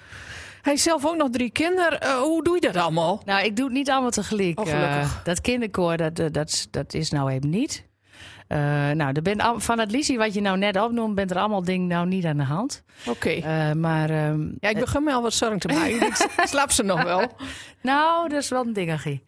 Hij 0.63 0.73
heeft 0.73 0.83
zelf 0.83 1.07
ook 1.07 1.17
nog 1.17 1.31
drie 1.31 1.51
kinderen. 1.51 2.01
Eh, 2.01 2.15
hoe 2.15 2.43
doe 2.45 2.55
je 2.55 2.61
dat 2.61 2.77
allemaal? 2.77 3.23
Nou, 3.25 3.45
ik 3.45 3.57
doe 3.57 3.65
het 3.65 3.75
niet 3.75 3.91
allemaal 3.91 4.11
tegelijk. 4.11 4.61
Oh, 4.61 4.67
gelukkig. 4.67 5.17
Eh, 5.19 5.25
dat 5.25 5.41
kinderkoor, 5.41 5.97
dat, 5.97 6.17
dat, 6.17 6.69
dat 6.71 6.95
is 6.95 7.11
nou 7.11 7.31
even 7.31 7.51
niet. 7.51 7.87
Eh, 8.49 8.59
nou, 8.91 9.13
er 9.13 9.23
bent 9.23 9.43
al, 9.43 9.61
van 9.61 9.79
het 9.79 9.91
liedje 9.91 10.17
wat 10.19 10.35
je 10.35 10.41
nou 10.41 10.59
net 10.59 10.81
opnoemt, 10.81 11.15
bent 11.15 11.31
er 11.31 11.39
allemaal 11.39 11.65
dingen 11.65 11.87
nou 11.87 12.07
niet 12.07 12.25
aan 12.25 12.37
de 12.37 12.43
hand. 12.45 12.85
Oké. 13.07 13.41
Maar 13.75 14.11
ehm, 14.11 14.49
Ja, 14.61 14.69
ik 14.69 14.79
begin 14.79 15.03
me 15.05 15.13
al 15.13 15.23
wat 15.23 15.35
zorgen 15.35 15.59
te 15.59 15.69
maken. 15.79 16.07
ik 16.07 16.29
slaap 16.45 16.71
ze 16.71 16.83
nog 16.83 17.03
wel. 17.03 17.23
Oké. 17.23 17.35
nou, 17.83 18.29
dat 18.29 18.43
is 18.43 18.49
wel 18.49 18.65
een 18.67 18.73
dingetje. 18.73 19.21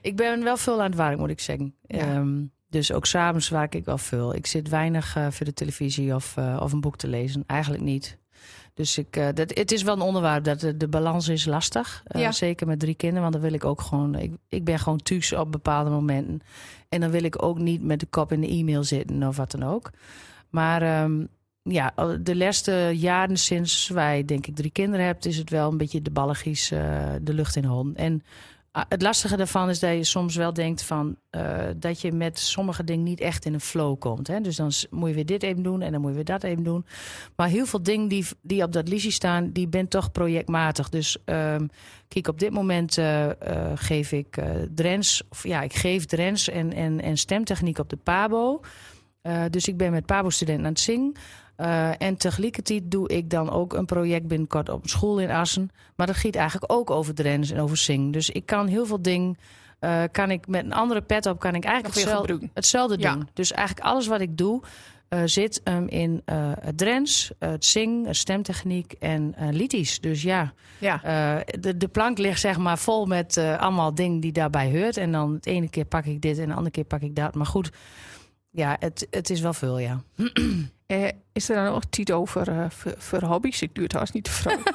Ik 0.00 0.16
ben 0.16 0.44
wel 0.44 0.56
veel 0.56 0.78
aan 0.82 0.86
het 0.90 0.96
werk, 0.98 1.18
moet 1.18 1.30
ik 1.30 1.40
zeggen. 1.40 1.74
Ja. 1.86 1.98
Ehm, 1.98 2.42
dus 2.74 2.92
ook 2.92 3.06
s'avonds 3.06 3.48
werk 3.48 3.74
ik 3.74 3.84
wel 3.84 3.98
veel. 3.98 4.34
Ik 4.34 4.46
zit 4.46 4.68
weinig 4.68 5.16
eh, 5.16 5.26
voor 5.30 5.46
de 5.46 5.52
televisie 5.52 6.14
of, 6.14 6.36
eh, 6.36 6.60
of 6.62 6.72
een 6.72 6.80
boek 6.80 6.96
te 6.96 7.08
lezen. 7.08 7.44
Eigenlijk 7.46 7.82
niet. 7.82 8.18
Dus 8.74 8.98
ik, 8.98 9.16
eh, 9.16 9.28
dat, 9.34 9.54
het 9.54 9.72
is 9.72 9.82
wel 9.82 9.94
een 9.94 10.00
onderwerp 10.00 10.44
dat 10.44 10.60
de, 10.60 10.76
de 10.76 10.88
balans 10.88 11.28
is 11.28 11.44
lastig. 11.44 12.02
Ja. 12.04 12.32
Zeker 12.32 12.66
met 12.66 12.78
drie 12.78 12.94
kinderen, 12.94 13.22
want 13.22 13.32
dan 13.32 13.42
wil 13.42 13.52
ik 13.52 13.64
ook 13.64 13.80
gewoon... 13.80 14.14
Ik, 14.14 14.32
ik 14.48 14.64
ben 14.64 14.78
gewoon 14.78 14.98
thuis 14.98 15.32
op 15.32 15.52
bepaalde 15.52 15.90
momenten. 15.90 16.40
En 16.88 17.00
dan 17.00 17.10
wil 17.10 17.24
ik 17.24 17.42
ook 17.42 17.58
niet 17.58 17.82
met 17.82 18.00
de 18.00 18.06
kop 18.06 18.32
in 18.32 18.40
de 18.40 18.48
e-mail 18.48 18.84
zitten 18.84 19.22
of 19.22 19.36
wat 19.36 19.50
dan 19.50 19.62
ook. 19.62 19.90
Maar 20.50 20.82
ehm, 20.82 21.24
ja, 21.62 21.94
de 22.20 22.36
laatste 22.36 22.90
jaren 22.94 23.36
sinds 23.36 23.88
wij 23.88 24.24
denk 24.24 24.46
ik 24.46 24.54
drie 24.54 24.70
kinderen 24.70 25.06
hebben... 25.06 25.30
is 25.30 25.36
het 25.36 25.50
wel 25.50 25.70
een 25.70 25.78
beetje 25.78 26.02
de 26.02 26.10
balligjes 26.10 26.70
eh, 26.70 27.12
de 27.22 27.34
lucht 27.34 27.56
in 27.56 27.62
de 27.62 27.68
hond. 27.68 27.96
En 27.96 28.22
het 28.88 29.02
lastige 29.02 29.36
daarvan 29.36 29.68
is 29.68 29.78
dat 29.78 29.90
je 29.90 30.04
soms 30.04 30.36
wel 30.36 30.52
denkt 30.52 30.82
van... 30.82 31.16
eh, 31.30 31.58
dat 31.76 32.00
je 32.00 32.12
met 32.12 32.38
sommige 32.38 32.84
dingen 32.84 33.04
niet 33.04 33.20
echt 33.20 33.44
in 33.44 33.54
een 33.54 33.60
flow 33.60 33.98
komt. 33.98 34.26
Hè? 34.26 34.40
Dus 34.40 34.56
dan 34.56 34.72
moet 34.90 35.08
je 35.08 35.14
weer 35.14 35.26
dit 35.26 35.42
even 35.42 35.62
doen 35.62 35.82
en 35.82 35.92
dan 35.92 36.00
moet 36.00 36.10
je 36.10 36.16
weer 36.16 36.24
dat 36.24 36.42
even 36.42 36.62
doen. 36.62 36.86
Maar 37.36 37.48
heel 37.48 37.66
veel 37.66 37.82
dingen 37.82 38.08
die, 38.08 38.26
die 38.42 38.62
op 38.62 38.72
dat 38.72 38.88
liedje 38.88 39.10
staan, 39.10 39.50
die 39.50 39.68
ben 39.68 39.88
toch 39.88 40.12
projectmatig. 40.12 40.88
Dus 40.88 41.16
ehm, 41.24 41.66
kijk, 42.08 42.28
op 42.28 42.38
dit 42.38 42.50
moment 42.50 42.98
eh, 42.98 43.30
eh, 43.30 43.72
geef 43.74 44.12
ik 44.12 44.38
Drens, 44.74 45.22
of 45.28 45.46
ja, 45.46 45.62
ik 45.62 45.74
geef 45.74 46.04
Drens 46.04 46.48
en, 46.48 46.72
en, 46.72 47.00
en 47.00 47.16
stemtechniek 47.16 47.78
op 47.78 47.88
de 47.88 47.96
Pabo. 47.96 48.60
Dus 49.50 49.68
ik 49.68 49.76
ben 49.76 49.92
met 49.92 50.06
Pabo-studenten 50.06 50.64
aan 50.64 50.70
het 50.72 50.80
zingen. 50.80 51.12
Eh, 51.56 51.90
en 52.02 52.16
tegelijkertijd 52.16 52.82
doe 52.90 53.08
ik 53.08 53.30
dan 53.30 53.50
ook 53.50 53.72
een 53.72 53.84
project 53.84 54.26
binnenkort 54.26 54.68
op 54.68 54.82
een 54.82 54.88
school 54.88 55.20
in 55.20 55.30
Assen. 55.30 55.70
Maar 55.96 56.06
dat 56.06 56.16
gaat 56.16 56.34
eigenlijk 56.34 56.72
ook 56.72 56.90
over 56.90 57.14
Drens 57.14 57.50
en 57.50 57.60
over 57.60 57.76
zingen. 57.76 58.10
Dus 58.10 58.30
ik 58.30 58.46
kan 58.46 58.66
heel 58.66 58.86
veel 58.86 59.02
dingen, 59.02 59.36
eh, 59.78 60.02
kan 60.12 60.30
ik 60.30 60.46
met 60.46 60.64
een 60.64 60.72
andere 60.72 61.02
pet 61.02 61.26
op, 61.26 61.38
kan 61.38 61.54
ik 61.54 61.64
eigenlijk 61.64 61.94
hetzelfde, 61.94 62.38
hetzelfde 62.54 62.98
Ja. 62.98 63.12
doen. 63.12 63.28
Dus 63.32 63.52
eigenlijk 63.52 63.86
alles 63.86 64.06
wat 64.06 64.20
ik 64.20 64.36
doe, 64.36 64.62
eh, 65.08 65.20
zit 65.24 65.60
hem 65.64 65.88
in 65.88 66.22
eh, 66.24 66.52
het 66.60 66.78
Drens, 66.78 67.30
het 67.38 67.74
het 68.04 68.16
stemtechniek 68.16 68.92
en 68.92 69.34
liedjes. 69.50 70.00
Dus 70.00 70.22
ja, 70.22 70.52
Ja. 70.78 71.00
de, 71.60 71.76
de 71.76 71.88
plank 71.88 72.18
ligt 72.18 72.40
zeg 72.40 72.58
maar 72.58 72.78
vol 72.78 73.06
met 73.06 73.36
allemaal 73.58 73.94
dingen 73.94 74.20
die 74.20 74.32
daarbij 74.32 74.70
hoort. 74.80 74.96
En 74.96 75.12
dan 75.12 75.32
het 75.34 75.46
ene 75.46 75.70
keer 75.70 75.84
pak 75.84 76.04
ik 76.04 76.20
dit 76.20 76.38
en 76.38 76.46
de 76.48 76.54
andere 76.54 76.70
keer 76.70 76.84
pak 76.84 77.00
ik 77.00 77.16
dat. 77.16 77.34
Maar 77.34 77.46
goed, 77.46 77.70
ja, 78.54 78.76
het, 78.78 79.06
het 79.10 79.30
is 79.30 79.40
wel 79.40 79.52
veel, 79.52 79.78
ja. 79.78 80.02
Eh, 80.86 81.08
is 81.32 81.48
er 81.48 81.54
dan 81.56 81.64
nog 81.72 81.84
tijd 81.84 82.12
over 82.12 82.48
eh, 82.48 82.70
voor, 82.70 82.94
voor 82.98 83.22
hobby's? 83.22 83.62
Ik 83.62 83.74
doe 83.74 83.84
het 83.84 83.92
haast 83.92 84.14
niet 84.14 84.24
te 84.24 84.30
vragen. 84.30 84.74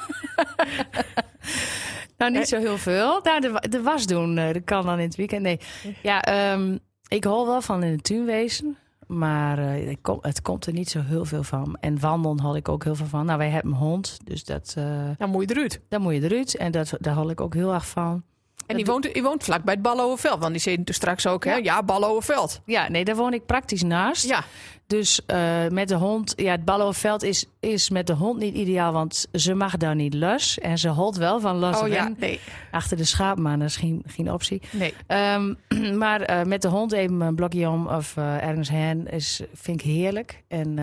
Nou, 2.16 2.32
Eh. 2.32 2.38
niet 2.38 2.48
zo 2.48 2.58
heel 2.58 2.78
veel. 2.78 3.20
Nou, 3.22 3.40
de, 3.40 3.50
wa- 3.50 3.60
de 3.60 3.82
was 3.82 4.06
doen, 4.06 4.38
eh, 4.38 4.52
dat 4.52 4.64
kan 4.64 4.86
dan 4.86 4.98
in 4.98 5.06
het 5.06 5.16
weekend. 5.16 5.42
Nee, 5.42 5.60
ja, 6.02 6.22
ehm, 6.22 6.76
ik 7.08 7.24
hou 7.24 7.46
wel 7.46 7.62
van 7.62 7.82
in 7.82 7.96
de 7.96 8.02
tuin 8.02 8.24
wezen. 8.24 8.76
Maar 9.06 9.58
eh, 9.58 9.94
kom, 10.02 10.18
het 10.20 10.42
komt 10.42 10.66
er 10.66 10.72
niet 10.72 10.90
zo 10.90 11.00
heel 11.02 11.24
veel 11.24 11.42
van. 11.42 11.76
En 11.80 12.00
wandelen 12.00 12.40
had 12.40 12.56
ik 12.56 12.68
ook 12.68 12.84
heel 12.84 12.94
veel 12.94 13.06
van. 13.06 13.26
Nou, 13.26 13.38
wij 13.38 13.50
hebben 13.50 13.72
een 13.72 13.78
hond, 13.78 14.18
dus 14.24 14.44
dat, 14.44 14.74
eh 14.78 15.08
Dan 15.18 15.30
moet 15.30 15.48
je 15.48 15.54
eruit. 15.56 15.80
daar 15.88 16.00
moet 16.00 16.14
je 16.14 16.22
eruit. 16.22 16.56
En 16.56 16.72
dat, 16.72 16.92
daar 16.98 17.14
hou 17.14 17.30
ik 17.30 17.40
ook 17.40 17.54
heel 17.54 17.72
erg 17.74 17.88
van. 17.88 18.22
En 18.70 18.76
die 18.76 18.84
woont, 18.84 19.14
die 19.14 19.22
woont 19.22 19.44
vlak 19.44 19.64
bij 19.64 19.74
het 19.74 19.82
Balloverveld. 19.82 20.40
Want 20.40 20.52
die 20.52 20.60
zei 20.60 20.84
toen 20.84 20.94
straks 20.94 21.26
ook, 21.26 21.44
hè? 21.44 21.54
Ja. 21.54 21.82
Ja. 21.84 22.62
Ja, 22.64 22.88
nee, 22.88 23.04
daar 23.04 23.16
woon 23.16 23.32
ik 23.32 23.46
praktisch 23.46 23.82
naast. 23.82 24.28
Ja. 24.28 24.44
Dus 24.86 25.24
eh, 25.26 25.66
met 25.68 25.88
de 25.88 25.94
hond, 25.94 26.32
ja, 26.36 26.50
het 26.50 26.64
Balloverveld 26.64 27.22
is, 27.22 27.46
is 27.60 27.90
met 27.90 28.06
de 28.06 28.12
hond 28.12 28.38
niet 28.38 28.54
ideaal, 28.54 28.92
want 28.92 29.26
ze 29.32 29.54
mag 29.54 29.76
daar 29.76 29.94
niet 29.94 30.14
los. 30.14 30.58
En 30.58 30.78
ze 30.78 30.88
holt 30.88 31.16
wel 31.16 31.40
van 31.40 31.56
los 31.56 31.80
Oh 31.80 31.88
ja, 31.88 32.12
nee. 32.18 32.40
achter 32.70 32.96
de 32.96 33.04
schaap, 33.04 33.38
maar 33.38 33.58
dat 33.58 33.68
is 33.68 33.76
geen, 33.76 34.02
geen 34.06 34.32
optie. 34.32 34.62
Nee. 34.70 34.94
Ehm, 35.06 35.54
maar 36.02 36.20
eh, 36.20 36.44
met 36.44 36.62
de 36.62 36.68
hond 36.68 36.92
even 36.92 37.20
een 37.20 37.34
blokje 37.34 37.68
om 37.68 37.86
of 37.86 38.16
eh, 38.16 38.46
ergens 38.46 38.68
heen 38.68 39.06
is, 39.06 39.40
vind 39.54 39.80
ik 39.80 39.86
heerlijk. 39.86 40.42
En 40.48 40.78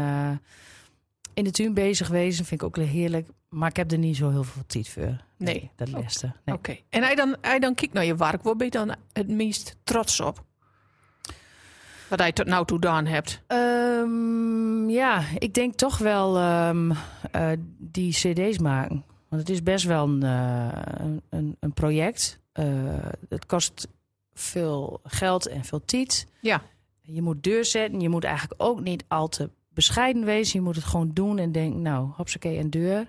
in 1.34 1.44
de 1.44 1.52
tuin 1.52 1.74
bezig 1.74 2.08
wezen 2.08 2.46
vind 2.46 2.62
ik 2.62 2.68
ook 2.68 2.78
heerlijk. 2.78 3.28
Maar 3.58 3.70
ik 3.70 3.76
heb 3.76 3.92
er 3.92 3.98
niet 3.98 4.16
zo 4.18 4.30
heel 4.30 4.44
veel 4.44 4.64
tijd 4.68 4.90
voor. 4.90 5.16
Nee. 5.38 5.72
dat 5.76 5.90
laatste. 5.92 6.32
Nee. 6.46 6.56
Oké. 6.56 6.78
En 6.90 7.04
hij 7.04 7.16
dan, 7.16 7.36
hij 7.42 7.60
dan 7.60 7.74
kijkt 7.76 7.94
naar 7.94 8.06
je 8.06 8.16
werk. 8.16 8.44
Waar 8.44 8.56
ben 8.56 8.66
je 8.66 8.72
dan 8.72 8.96
het 9.14 9.28
meest 9.28 9.76
trots 9.84 10.20
op? 10.20 10.44
Wat 12.10 12.20
hij 12.20 12.32
tot 12.32 12.46
nou 12.46 12.66
toe 12.66 12.78
gedaan 12.78 13.06
hebt. 13.06 13.42
Ehm, 13.48 14.90
ja, 14.90 15.22
ik 15.38 15.54
denk 15.54 15.74
toch 15.76 15.98
wel 15.98 16.38
ehm, 16.38 16.92
eh, 17.32 17.52
die 17.78 18.12
cd's 18.14 18.58
maken. 18.60 19.04
Want 19.30 19.42
het 19.42 19.50
is 19.52 19.64
best 19.64 19.86
wel 19.86 20.08
een, 20.08 20.24
eh, 20.24 20.70
een- 20.98 21.22
een, 21.30 21.56
een 21.60 21.74
project. 21.74 22.40
Eh, 22.52 22.66
het 23.30 23.46
kost 23.46 23.88
veel 24.34 25.00
geld 25.04 25.48
en 25.48 25.64
veel 25.64 25.86
tijd. 25.86 26.28
Ja. 26.42 26.62
Je 27.02 27.22
moet 27.22 27.44
deur 27.44 27.66
zetten. 27.66 28.00
Je 28.00 28.10
moet 28.10 28.24
eigenlijk 28.24 28.62
ook 28.64 28.80
niet 28.82 29.04
al 29.08 29.28
te 29.28 29.50
bescheiden 29.70 30.26
wezen. 30.26 30.60
Je 30.60 30.66
moet 30.66 30.76
het 30.76 30.86
gewoon 30.86 31.12
doen 31.14 31.38
en 31.38 31.52
denken, 31.52 31.82
nou, 31.82 32.10
hopsakee, 32.16 32.58
en 32.58 32.70
deur. 32.70 33.08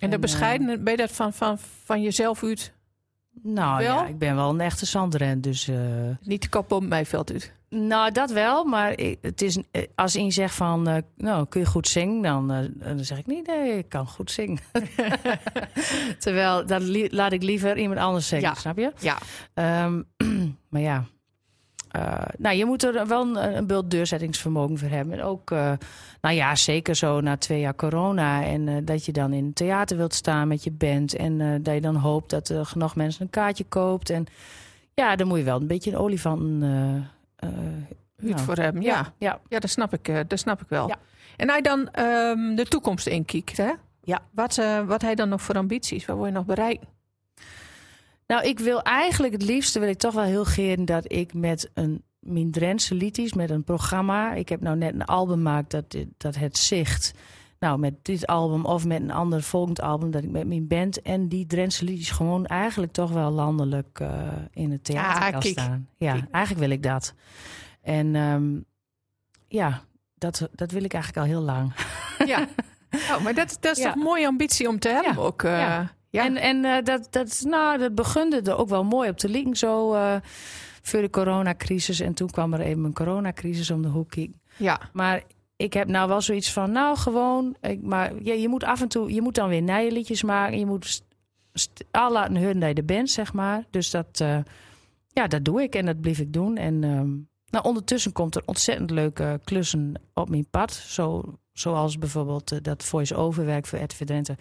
En 0.00 0.08
de 0.08 0.14
En, 0.14 0.20
bescheiden, 0.20 0.84
ben 0.84 0.92
je 0.92 0.98
dat 0.98 1.12
van, 1.12 1.32
van, 1.32 1.58
van 1.84 2.02
jezelf 2.02 2.42
uit 2.44 2.72
Nou 3.42 3.84
Wel? 3.84 3.94
ja, 3.96 4.06
ik 4.06 4.18
ben 4.18 4.34
wel 4.36 4.50
een 4.50 4.60
echte 4.60 4.86
zandren, 4.86 5.40
dus... 5.40 5.68
eh, 5.68 5.76
Niet 6.20 6.42
de 6.42 6.48
kop 6.48 6.72
op 6.72 6.82
mijn 6.86 7.06
veld 7.06 7.32
uit. 7.32 7.52
Nou, 7.70 8.12
dat 8.12 8.30
wel, 8.30 8.64
maar 8.64 8.98
ik- 8.98 9.18
het 9.22 9.42
is, 9.42 9.58
eh, 9.70 9.82
als 9.94 10.14
iemand 10.16 10.34
zegt 10.34 10.54
van, 10.54 10.88
eh, 10.88 10.96
nou, 11.16 11.46
kun 11.46 11.60
je 11.60 11.66
goed 11.66 11.88
zingen? 11.88 12.22
Dan, 12.22 12.50
eh, 12.52 12.64
dan 12.74 13.04
zeg 13.04 13.18
ik 13.18 13.26
niet, 13.26 13.46
nee, 13.46 13.78
ik 13.78 13.88
kan 13.88 14.06
goed 14.08 14.30
zingen. 14.30 14.58
Terwijl, 16.18 16.66
dan 16.66 16.82
li- 16.82 17.08
laat 17.10 17.32
ik 17.32 17.42
liever 17.42 17.78
iemand 17.78 18.00
anders 18.00 18.28
zingen, 18.28 18.44
Ja. 18.44 18.54
snap 18.54 18.78
je? 18.78 18.92
Ja. 18.98 19.18
Ehm, 19.54 20.02
maar 20.70 20.80
ja, 20.80 21.04
Eh, 21.90 22.22
nou, 22.38 22.56
je 22.56 22.64
moet 22.64 22.82
er 22.82 23.06
wel 23.06 23.22
een, 23.22 23.56
een 23.56 23.66
beeld 23.66 23.90
deurzettingsvermogen 23.90 24.78
voor 24.78 24.88
hebben. 24.88 25.18
En 25.18 25.24
ook, 25.24 25.50
eh, 25.50 25.72
nou 26.20 26.34
ja, 26.34 26.54
zeker 26.54 26.94
zo 26.94 27.20
na 27.20 27.36
twee 27.36 27.60
jaar 27.60 27.74
corona. 27.74 28.44
En 28.44 28.68
eh, 28.68 28.74
dat 28.82 29.04
je 29.04 29.12
dan 29.12 29.32
in 29.32 29.46
het 29.46 29.54
theater 29.54 29.96
wilt 29.96 30.14
staan 30.14 30.48
met 30.48 30.64
je 30.64 30.70
band. 30.70 31.14
En 31.14 31.62
dat 31.62 31.74
je 31.74 31.80
dan 31.80 31.96
hoopt 31.96 32.30
dat 32.30 32.48
er 32.48 32.66
genoeg 32.66 32.96
mensen 32.96 33.22
een 33.22 33.30
kaartje 33.30 33.64
koopt. 33.64 34.10
En 34.10 34.26
ja, 34.94 35.16
dan 35.16 35.26
moet 35.26 35.38
je 35.38 35.44
wel 35.44 35.60
een 35.60 35.66
beetje 35.66 35.90
een 35.90 35.98
olifant... 35.98 36.64
Huut 38.16 38.34
nou, 38.34 38.44
voor 38.44 38.56
hem, 38.56 38.82
ja. 38.82 39.12
ja. 39.18 39.40
Ja, 39.48 39.58
dat 39.58 39.70
snap 39.70 39.92
ik, 39.92 40.24
dat 40.28 40.38
snap 40.38 40.60
ik 40.60 40.68
wel. 40.68 40.88
Ja. 40.88 40.96
En 41.36 41.48
hij 41.48 41.60
dan 41.60 41.90
ehm, 41.90 42.54
de 42.54 42.64
toekomst 42.64 43.06
inkijkt, 43.06 43.56
hè? 43.56 43.72
Ja. 44.02 44.20
Wat, 44.30 44.60
wat 44.86 45.02
hij 45.02 45.14
dan 45.14 45.28
nog 45.28 45.42
voor 45.42 45.54
ambities? 45.54 46.04
Wat 46.04 46.16
wil 46.16 46.26
je 46.26 46.32
nog 46.32 46.44
bereiken? 46.44 46.88
Nou, 48.28 48.42
ik 48.48 48.58
wil 48.58 48.82
eigenlijk 48.82 49.32
het 49.32 49.42
liefste 49.42 49.78
wil 49.80 49.88
ik 49.88 49.98
toch 49.98 50.14
wel 50.14 50.24
heel 50.24 50.44
graag 50.44 50.76
dat 50.76 51.12
ik 51.12 51.34
met 51.34 51.70
een 51.74 52.02
mijn 52.20 52.50
Drentse 52.50 52.94
liedjes, 52.94 53.32
met 53.32 53.50
een 53.50 53.64
programma. 53.64 54.32
Ik 54.34 54.48
heb 54.48 54.60
nou 54.60 54.76
net 54.76 54.94
een 54.94 55.04
album 55.04 55.34
gemaakt 55.36 55.70
dat, 55.70 55.96
dat 56.16 56.34
het 56.36 56.56
zicht. 56.58 57.14
Nou, 57.58 57.78
met 57.78 57.94
dit 58.04 58.26
album 58.26 58.64
of 58.64 58.84
met 58.86 59.00
een 59.00 59.10
ander 59.10 59.42
volgend 59.42 59.80
album 59.80 60.10
dat 60.10 60.22
ik 60.22 60.30
met 60.30 60.46
mijn 60.46 60.66
band 60.66 61.02
en 61.02 61.28
die 61.28 61.46
Drentse 61.46 61.84
liedjes 61.84 62.10
gewoon 62.10 62.46
eigenlijk 62.46 62.92
toch 62.92 63.10
wel 63.10 63.30
landelijk 63.30 64.00
eh, 64.00 64.28
in 64.52 64.70
het 64.70 64.84
theater 64.84 65.22
Ja, 65.22 65.30
kan 65.30 65.42
staan. 65.42 65.88
Ja, 65.96 66.26
eigenlijk 66.30 66.66
wil 66.66 66.76
ik 66.76 66.82
dat. 66.82 67.14
En 67.82 68.14
ehm, 68.16 68.56
ja, 69.48 69.82
dat, 70.14 70.48
dat 70.54 70.70
wil 70.70 70.84
ik 70.84 70.92
eigenlijk 70.94 71.24
al 71.26 71.32
heel 71.32 71.42
lang. 71.42 71.72
Ja. 72.26 72.46
oh, 73.10 73.20
maar 73.22 73.34
dat, 73.34 73.56
dat 73.60 73.76
is 73.76 73.82
Ja. 73.82 73.84
toch 73.88 73.94
een 73.94 74.02
mooie 74.08 74.26
ambitie 74.26 74.68
om 74.68 74.78
te 74.78 74.88
hebben 74.88 75.12
Ja. 75.12 75.18
ook. 75.20 75.42
eh, 75.42 75.58
Ja. 75.58 75.96
Ja. 76.10 76.24
En, 76.24 76.36
en 76.36 76.64
eh, 76.64 76.84
dat, 76.84 77.08
dat, 77.10 77.42
nou, 77.44 77.78
dat 77.78 77.94
begunde 77.94 78.40
er 78.40 78.56
ook 78.56 78.68
wel 78.68 78.84
mooi 78.84 79.08
op 79.08 79.16
te 79.16 79.28
liggen 79.28 79.56
zo 79.56 79.94
eh, 79.94 80.16
voor 80.82 81.00
de 81.00 81.10
coronacrisis. 81.10 82.00
En 82.00 82.14
toen 82.14 82.30
kwam 82.30 82.54
er 82.54 82.60
even 82.60 82.84
een 82.84 82.92
coronacrisis 82.92 83.70
om 83.70 83.82
de 83.82 83.88
hoek 83.88 84.14
ja. 84.56 84.80
Maar 84.92 85.22
ik 85.56 85.72
heb 85.72 85.88
nou 85.88 86.08
wel 86.08 86.20
zoiets 86.20 86.52
van, 86.52 86.72
nou 86.72 86.96
gewoon, 86.96 87.56
ik, 87.60 87.82
maar 87.82 88.22
ja, 88.22 88.32
je 88.32 88.48
moet 88.48 88.64
af 88.64 88.80
en 88.80 88.88
toe, 88.88 89.12
je 89.12 89.22
moet 89.22 89.34
dan 89.34 89.48
weer 89.48 89.62
nieuwe 89.62 89.92
liedjes 89.92 90.22
maken. 90.22 90.58
Je 90.58 90.66
moet 90.66 91.02
al 91.90 92.12
laten 92.12 92.36
horen 92.36 92.60
dat 92.60 92.68
je 92.68 92.74
er 92.74 92.84
bent, 92.84 93.10
zeg 93.10 93.32
maar. 93.32 93.64
Dus 93.70 93.90
dat, 93.90 94.20
eh, 94.20 94.38
ja, 95.08 95.26
dat 95.26 95.44
doe 95.44 95.62
ik 95.62 95.74
en 95.74 95.86
dat 95.86 96.00
blijf 96.00 96.18
ik 96.18 96.32
doen. 96.32 96.56
En 96.56 96.84
ehm, 96.84 97.10
nou, 97.50 97.64
ondertussen 97.64 98.12
komt 98.12 98.36
er 98.36 98.42
ontzettend 98.44 98.90
leuke 98.90 99.40
klussen 99.44 100.00
op 100.14 100.28
mijn 100.28 100.46
pad. 100.50 100.72
Zo, 100.72 101.38
zoals 101.52 101.98
bijvoorbeeld 101.98 102.64
dat 102.64 102.84
voice-over 102.84 103.44
werk 103.44 103.66
voor 103.66 103.86
Drenthe. 103.86 104.36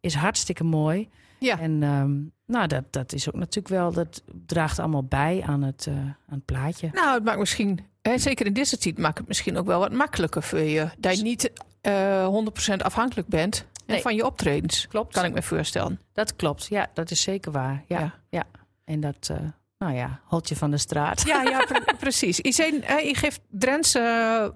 Is 0.00 0.14
hartstikke 0.14 0.64
mooi. 0.64 1.08
Ja. 1.38 1.58
En 1.58 1.82
ehm, 1.82 2.16
nou, 2.46 2.66
dat, 2.66 2.84
dat 2.90 3.12
is 3.12 3.28
ook 3.28 3.34
natuurlijk 3.34 3.74
wel, 3.74 3.92
dat 3.92 4.22
draagt 4.46 4.78
allemaal 4.78 5.04
bij 5.04 5.42
aan 5.46 5.62
het, 5.62 5.86
eh, 5.86 5.94
aan 5.94 6.14
het 6.28 6.44
plaatje. 6.44 6.88
Nou, 6.92 7.14
het 7.14 7.24
maakt 7.24 7.38
misschien, 7.38 7.80
hè, 8.02 8.18
zeker 8.18 8.46
in 8.46 8.52
deze 8.52 8.78
tijd, 8.78 8.98
maakt 8.98 9.18
het 9.18 9.28
misschien 9.28 9.56
ook 9.56 9.66
wel 9.66 9.78
wat 9.78 9.92
makkelijker 9.92 10.42
voor 10.42 10.58
je. 10.58 10.88
Dat 10.98 11.16
je 11.16 11.22
niet 11.22 11.52
eh 11.80 12.26
100% 12.26 12.82
afhankelijk 12.82 13.28
bent 13.28 13.66
Nee. 13.86 14.00
van 14.00 14.14
je 14.14 14.24
optredens. 14.26 14.86
Klopt. 14.86 15.14
Kan 15.14 15.24
ik 15.24 15.32
me 15.34 15.42
voorstellen. 15.42 16.00
Dat 16.12 16.36
klopt, 16.36 16.66
ja, 16.66 16.86
dat 16.94 17.10
is 17.10 17.20
zeker 17.20 17.52
waar. 17.52 17.82
Ja, 17.86 17.98
Ja. 18.00 18.14
ja. 18.28 18.44
En 18.84 19.00
dat, 19.00 19.28
eh, 19.30 19.36
nou 19.78 19.94
ja, 19.94 20.20
holt 20.24 20.48
je 20.48 20.56
van 20.56 20.70
de 20.70 20.78
straat. 20.78 21.22
Ja, 21.26 21.42
ja 21.42 21.64
pre- 21.64 21.94
precies. 22.00 22.36
Je, 22.36 22.52
zei, 22.52 22.72
je 23.06 23.14
geeft 23.14 23.40
Drents 23.50 23.94
eh, 23.94 24.02
eh, 24.44 24.50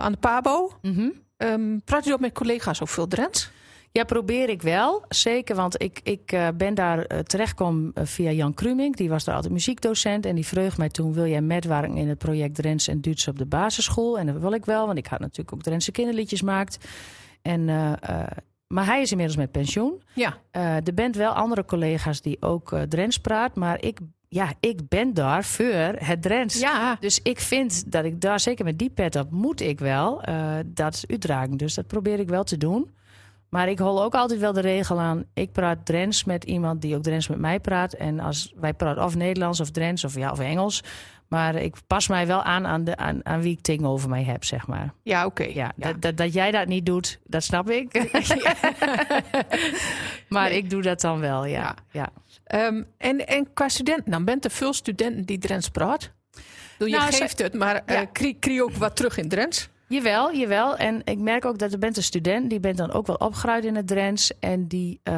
aan 0.00 0.12
de 0.12 0.18
Pabo. 0.18 0.72
Mhm. 0.82 1.08
Ehm, 1.36 1.78
praat 1.84 2.04
je 2.04 2.12
ook 2.12 2.20
met 2.20 2.32
collega's 2.32 2.82
over 2.82 2.94
veel 2.94 3.06
Drents? 3.08 3.50
Ja, 3.92 4.04
probeer 4.04 4.48
ik 4.48 4.62
wel. 4.62 5.04
Zeker, 5.08 5.56
want 5.56 5.82
ik, 5.82 6.00
ik 6.02 6.32
eh, 6.32 6.48
ben 6.54 6.74
daar 6.74 7.04
eh, 7.04 7.18
terechtgekomen 7.18 7.90
eh, 7.94 8.04
via 8.04 8.30
Jan 8.30 8.54
Krumink. 8.54 8.96
Die 8.96 9.08
was 9.08 9.24
daar 9.24 9.34
altijd 9.34 9.52
muziekdocent. 9.52 10.26
En 10.26 10.34
die 10.34 10.46
vreugde 10.46 10.78
mij 10.78 10.88
toen, 10.88 11.12
wil 11.12 11.26
jij 11.26 11.40
metwerken 11.40 11.96
in 11.96 12.08
het 12.08 12.18
project 12.18 12.54
Drents 12.54 12.88
en 12.88 13.00
Duits 13.00 13.28
op 13.28 13.38
de 13.38 13.46
basisschool? 13.46 14.18
En 14.18 14.26
dat 14.26 14.40
wil 14.40 14.52
ik 14.52 14.64
wel, 14.64 14.86
want 14.86 14.98
ik 14.98 15.06
had 15.06 15.20
natuurlijk 15.20 15.52
ook 15.52 15.62
Drentse 15.62 15.92
kinderliedjes 15.92 16.38
gemaakt. 16.38 16.88
En, 17.42 17.64
maar 18.66 18.86
hij 18.86 19.00
is 19.00 19.10
inmiddels 19.10 19.38
met 19.38 19.50
pensioen. 19.50 20.02
Ja. 20.14 20.38
Er 20.84 20.94
bent 20.94 21.16
wel 21.16 21.32
andere 21.32 21.64
collega's 21.64 22.20
die 22.20 22.42
ook 22.42 22.74
Drents 22.88 23.18
praat. 23.18 23.54
Maar 23.54 23.82
ik, 23.82 23.98
ja, 24.28 24.52
ik 24.60 24.88
ben 24.88 25.14
daar 25.14 25.44
voor 25.44 25.94
het 25.96 26.22
Drents. 26.22 26.60
Ja. 26.60 26.96
Dus 27.00 27.20
ik 27.22 27.40
vind 27.40 27.92
dat 27.92 28.04
ik 28.04 28.20
daar, 28.20 28.40
zeker 28.40 28.64
met 28.64 28.78
die 28.78 28.90
pet 28.90 29.16
op, 29.16 29.30
moet 29.30 29.60
ik 29.60 29.78
wel 29.78 30.22
eh, 30.22 30.54
dat 30.66 31.04
uitdragen. 31.06 31.56
Dus 31.56 31.74
dat 31.74 31.86
probeer 31.86 32.18
ik 32.18 32.28
wel 32.28 32.44
te 32.44 32.56
doen. 32.56 32.90
Maar 33.50 33.68
ik 33.68 33.78
hol 33.78 34.02
ook 34.02 34.14
altijd 34.14 34.40
wel 34.40 34.52
de 34.52 34.60
regel 34.60 35.00
aan. 35.00 35.24
Ik 35.34 35.52
praat 35.52 35.86
Drents 35.86 36.24
met 36.24 36.44
iemand 36.44 36.82
die 36.82 36.96
ook 36.96 37.02
Drents 37.02 37.28
met 37.28 37.38
mij 37.38 37.60
praat. 37.60 37.92
En 37.92 38.20
als 38.20 38.52
wij 38.56 38.74
praten 38.74 39.04
of 39.04 39.14
Nederlands 39.16 39.60
of 39.60 39.70
Drents 39.70 40.04
of, 40.04 40.14
ja, 40.14 40.30
of 40.30 40.38
Engels. 40.40 40.82
Maar 41.28 41.54
ik 41.54 41.74
pas 41.86 42.08
mij 42.08 42.26
wel 42.26 42.42
aan 42.42 42.66
aan, 42.66 42.84
de, 42.84 42.96
aan, 42.96 43.26
aan 43.26 43.40
wie 43.40 43.52
ik 43.52 43.60
tegenover 43.60 44.08
mij 44.08 44.22
heb, 44.24 44.44
zeg 44.44 44.66
maar. 44.66 44.92
Ja, 45.02 45.24
oké. 45.26 45.42
Ja, 45.44 45.72
Ja. 45.76 45.86
Dat, 45.92 46.02
dat, 46.02 46.16
dat 46.16 46.32
jij 46.32 46.50
dat 46.50 46.66
niet 46.66 46.86
doet, 46.86 47.18
dat 47.24 47.42
snap 47.42 47.70
ik. 47.70 47.92
maar 50.28 50.48
Nee. 50.48 50.56
ik 50.58 50.70
doe 50.70 50.82
dat 50.82 51.00
dan 51.00 51.20
wel, 51.20 51.44
ja. 51.44 51.60
Ja. 51.60 51.74
ja. 51.90 52.08
Ehm, 52.44 52.82
en, 52.98 53.26
en 53.26 53.52
qua 53.52 53.68
studenten, 53.68 54.10
dan 54.10 54.24
bent 54.24 54.44
er 54.44 54.50
veel 54.50 54.72
studenten 54.72 55.24
die 55.24 55.38
Drents 55.38 55.68
praat. 55.68 56.10
Doe 56.78 56.88
je 56.88 56.96
Nou, 56.96 57.12
geeft 57.12 57.38
het, 57.38 57.54
maar 57.54 57.82
Ja. 57.86 58.04
krie, 58.04 58.36
krie 58.40 58.62
ook 58.62 58.72
wat 58.76 58.96
terug 58.96 59.16
in 59.18 59.28
Drents. 59.28 59.68
Jawel, 59.90 60.34
jawel. 60.34 60.76
En 60.76 61.00
ik 61.04 61.18
merk 61.18 61.44
ook 61.44 61.58
dat 61.58 61.72
er 61.72 61.78
bent 61.78 61.96
een 61.96 62.02
student, 62.02 62.50
die 62.50 62.60
bent 62.60 62.76
dan 62.76 62.92
ook 62.92 63.06
wel 63.06 63.16
opgeruid 63.16 63.64
in 63.64 63.76
het 63.76 63.86
Drents. 63.86 64.38
En 64.38 64.66
die 64.66 65.00
eh, 65.02 65.14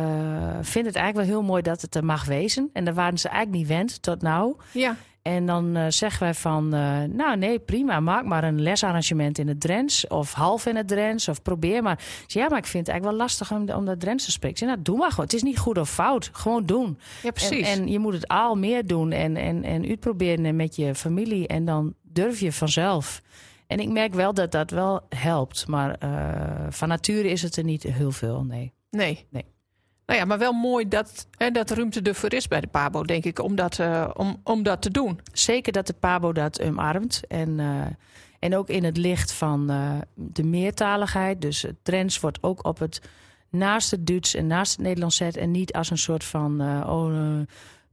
vindt 0.61 0.89
het 0.89 0.97
eigenlijk 0.97 1.17
wel 1.17 1.25
heel 1.37 1.43
mooi 1.43 1.63
dat 1.63 1.81
het 1.83 1.95
er 1.95 2.05
mag 2.05 2.25
wezen. 2.25 2.71
En 2.73 2.85
daar 2.85 2.95
waren 2.95 3.19
ze 3.19 3.29
eigenlijk 3.29 3.59
niet 3.59 3.69
wend 3.69 4.03
tot 4.03 4.23
nou. 4.23 4.57
Ja. 4.71 4.97
En 5.23 5.47
dan 5.47 5.77
eh, 5.77 5.85
zeggen 5.89 6.23
wij 6.23 6.35
van, 6.35 6.75
eh, 6.75 7.03
nou 7.03 7.37
nee, 7.37 7.59
prima, 7.59 8.01
maak 8.01 8.25
maar 8.25 8.45
een 8.45 8.63
lesarrangement 8.63 9.39
in 9.39 9.49
het 9.49 9.61
Drents. 9.61 10.07
Of 10.07 10.33
half 10.33 10.67
in 10.67 10.77
het 10.77 10.89
Drents, 10.89 11.29
of 11.29 11.43
probeer 11.43 11.83
maar. 11.83 11.99
Ja, 12.27 12.49
maar 12.49 12.59
ik 12.59 12.67
vind 12.67 12.87
het 12.87 12.95
eigenlijk 12.95 13.05
wel 13.05 13.27
lastig 13.27 13.53
om, 13.53 13.71
om 13.71 13.85
dat 13.85 14.01
Drents 14.01 14.25
te 14.25 14.31
spreken. 14.31 14.59
Zeg, 14.59 14.69
nou, 14.69 14.83
doe 14.83 14.99
maar 14.99 15.11
gewoon. 15.11 15.25
Het 15.25 15.35
is 15.35 15.43
niet 15.43 15.59
goed 15.59 15.79
of 15.79 15.91
fout, 15.91 16.31
gewoon 16.33 16.67
doen. 16.67 16.99
Ja, 17.23 17.31
precies. 17.31 17.69
En, 17.69 17.81
en 17.81 17.89
je 17.89 17.99
moet 17.99 18.15
het 18.15 18.29
al 18.29 18.55
meer 18.55 18.87
doen 18.87 19.13
en, 19.13 19.37
en, 19.37 19.65
en 19.65 19.89
uitproberen 19.89 20.57
met 20.57 20.77
je 20.77 20.95
familie. 20.95 21.47
En 21.47 21.65
dan 21.65 21.95
durf 22.03 22.41
je 22.41 22.53
vanzelf. 22.53 23.23
En 23.73 23.79
ik 23.79 23.89
merk 23.89 24.15
wel 24.15 24.35
dat 24.35 24.53
dat 24.53 24.71
wel 24.71 25.01
helpt. 25.09 25.67
Maar 25.67 25.95
eh, 25.95 26.67
van 26.71 26.89
nature 26.89 27.31
is 27.31 27.43
het 27.43 27.57
er 27.57 27.65
niet 27.65 27.83
heel 27.83 28.11
veel, 28.11 28.45
nee. 28.45 28.73
Nee. 28.91 29.27
Nee. 29.31 29.45
Nou 30.07 30.19
ja, 30.19 30.25
maar 30.25 30.39
wel 30.39 30.53
mooi 30.53 30.89
dat, 30.89 31.27
hè, 31.37 31.51
dat 31.51 31.71
ruimte 31.71 32.01
ervoor 32.03 32.33
is 32.33 32.49
bij 32.49 32.61
de 32.61 32.67
Pabo, 32.67 33.03
denk 33.03 33.25
ik, 33.25 33.39
om 33.39 33.55
dat, 33.55 33.79
eh, 33.79 34.11
om, 34.15 34.41
om 34.45 34.63
dat 34.63 34.83
te 34.83 34.91
doen. 34.91 35.21
Zeker 35.33 35.73
dat 35.73 35.87
de 35.87 35.93
Pabo 35.93 36.33
dat 36.33 36.63
omarmt. 36.63 37.23
En, 37.29 37.61
eh, 37.61 37.87
en 38.39 38.57
ook 38.57 38.69
in 38.69 38.85
het 38.85 38.97
licht 38.97 39.33
van 39.33 39.67
de 40.15 40.45
meertaligheid. 40.45 41.41
Dus 41.41 41.63
het 41.63 41.77
Drents 41.83 42.21
wordt 42.21 42.43
ook 42.43 42.67
op 42.67 42.79
het 42.79 43.01
naast 43.51 43.91
het 43.91 44.07
Duits 44.07 44.35
en 44.35 44.47
naast 44.47 44.73
het 44.73 44.81
Nederlands 44.81 45.17
zet. 45.17 45.37
En 45.37 45.51
niet 45.51 45.73
als 45.73 45.91
een 45.91 45.99
soort 45.99 46.25
van, 46.25 46.61
oh, 46.87 47.41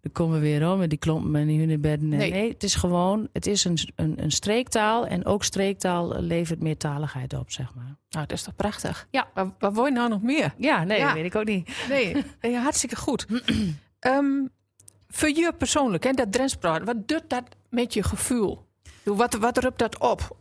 daar 0.02 0.12
komen 0.12 0.36
we 0.36 0.42
weer 0.42 0.72
om 0.72 0.80
met 0.80 0.90
die 0.90 1.00
klompen 1.00 1.36
en 1.36 1.48
die 1.48 1.60
hunebedden. 1.60 2.08
Nee. 2.08 2.20
Nee. 2.20 2.32
nee, 2.32 2.50
het 2.52 2.64
is 2.64 2.76
gewoon, 2.76 3.28
het 3.34 3.48
is 3.48 3.64
een, 3.64 3.78
een, 3.96 4.24
een 4.24 4.32
streektaal. 4.32 5.06
En 5.08 5.26
ook 5.26 5.44
streektaal 5.44 6.22
levert 6.22 6.62
meertaligheid 6.62 7.34
op, 7.34 7.52
zeg 7.52 7.74
maar. 7.76 7.98
Nou, 8.10 8.26
dat 8.28 8.32
is 8.38 8.44
toch 8.44 8.56
prachtig? 8.56 9.08
Ja. 9.12 9.28
Wat, 9.34 9.54
wat 9.60 9.74
wil 9.74 9.86
je 9.86 9.92
nou 9.92 10.10
nog 10.10 10.22
meer? 10.22 10.54
Ja, 10.58 10.84
nee, 10.84 10.98
Ja. 11.00 11.06
dat 11.06 11.14
weet 11.16 11.26
ik 11.26 11.36
ook 11.36 11.46
niet. 11.46 11.70
Nee, 11.90 12.16
ja, 12.42 12.62
hartstikke 12.62 12.96
goed. 12.96 13.26
Ehm, 14.00 14.46
voor 15.08 15.30
je 15.30 15.54
persoonlijk, 15.58 16.04
hè, 16.04 16.12
dat 16.12 16.32
Drents 16.32 16.56
praten, 16.56 16.86
wat 16.86 17.08
doet 17.08 17.24
dat 17.28 17.44
met 17.70 17.94
je 17.94 18.04
gevoel? 18.04 18.66
Doe, 19.04 19.16
Wat, 19.16 19.34
wat 19.34 19.58
rupt 19.58 19.80
dat 19.80 20.00
op? 20.00 20.38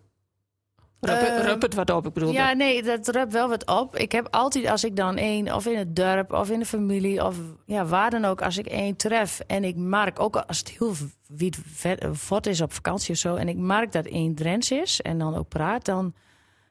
Rup, 1.00 1.16
Ehm, 1.16 1.60
het 1.60 1.74
wat 1.74 1.90
op, 1.90 2.06
ik 2.06 2.12
bedoel. 2.12 2.32
Ja, 2.32 2.52
nee, 2.52 2.82
dat 2.82 3.08
rupt 3.08 3.32
wel 3.32 3.48
wat 3.48 3.66
op. 3.66 3.96
Ik 3.96 4.12
heb 4.12 4.28
altijd, 4.30 4.66
als 4.66 4.84
ik 4.84 4.96
dan 4.96 5.16
één, 5.16 5.54
of 5.54 5.66
in 5.66 5.78
het 5.78 5.96
dorp, 5.96 6.32
of 6.32 6.50
in 6.50 6.58
de 6.58 6.64
familie, 6.64 7.24
of 7.24 7.36
ja, 7.66 7.84
waar 7.84 8.10
dan 8.10 8.24
ook, 8.24 8.42
als 8.42 8.58
ik 8.58 8.66
één 8.66 8.96
tref 8.96 9.40
en 9.46 9.64
ik 9.64 9.76
merk, 9.76 10.20
ook 10.20 10.36
als 10.36 10.58
het 10.58 10.68
heel 10.68 10.94
wiet 11.26 11.58
vod 12.12 12.46
is 12.46 12.60
op 12.60 12.72
vakantie 12.72 13.14
of 13.14 13.20
zo, 13.20 13.34
en 13.34 13.48
ik 13.48 13.56
merk 13.56 13.92
dat 13.92 14.06
één 14.06 14.34
Drents 14.34 14.70
is 14.70 15.00
en 15.00 15.18
dan 15.18 15.36
ook 15.36 15.48
praat, 15.48 15.84
dan 15.84 16.14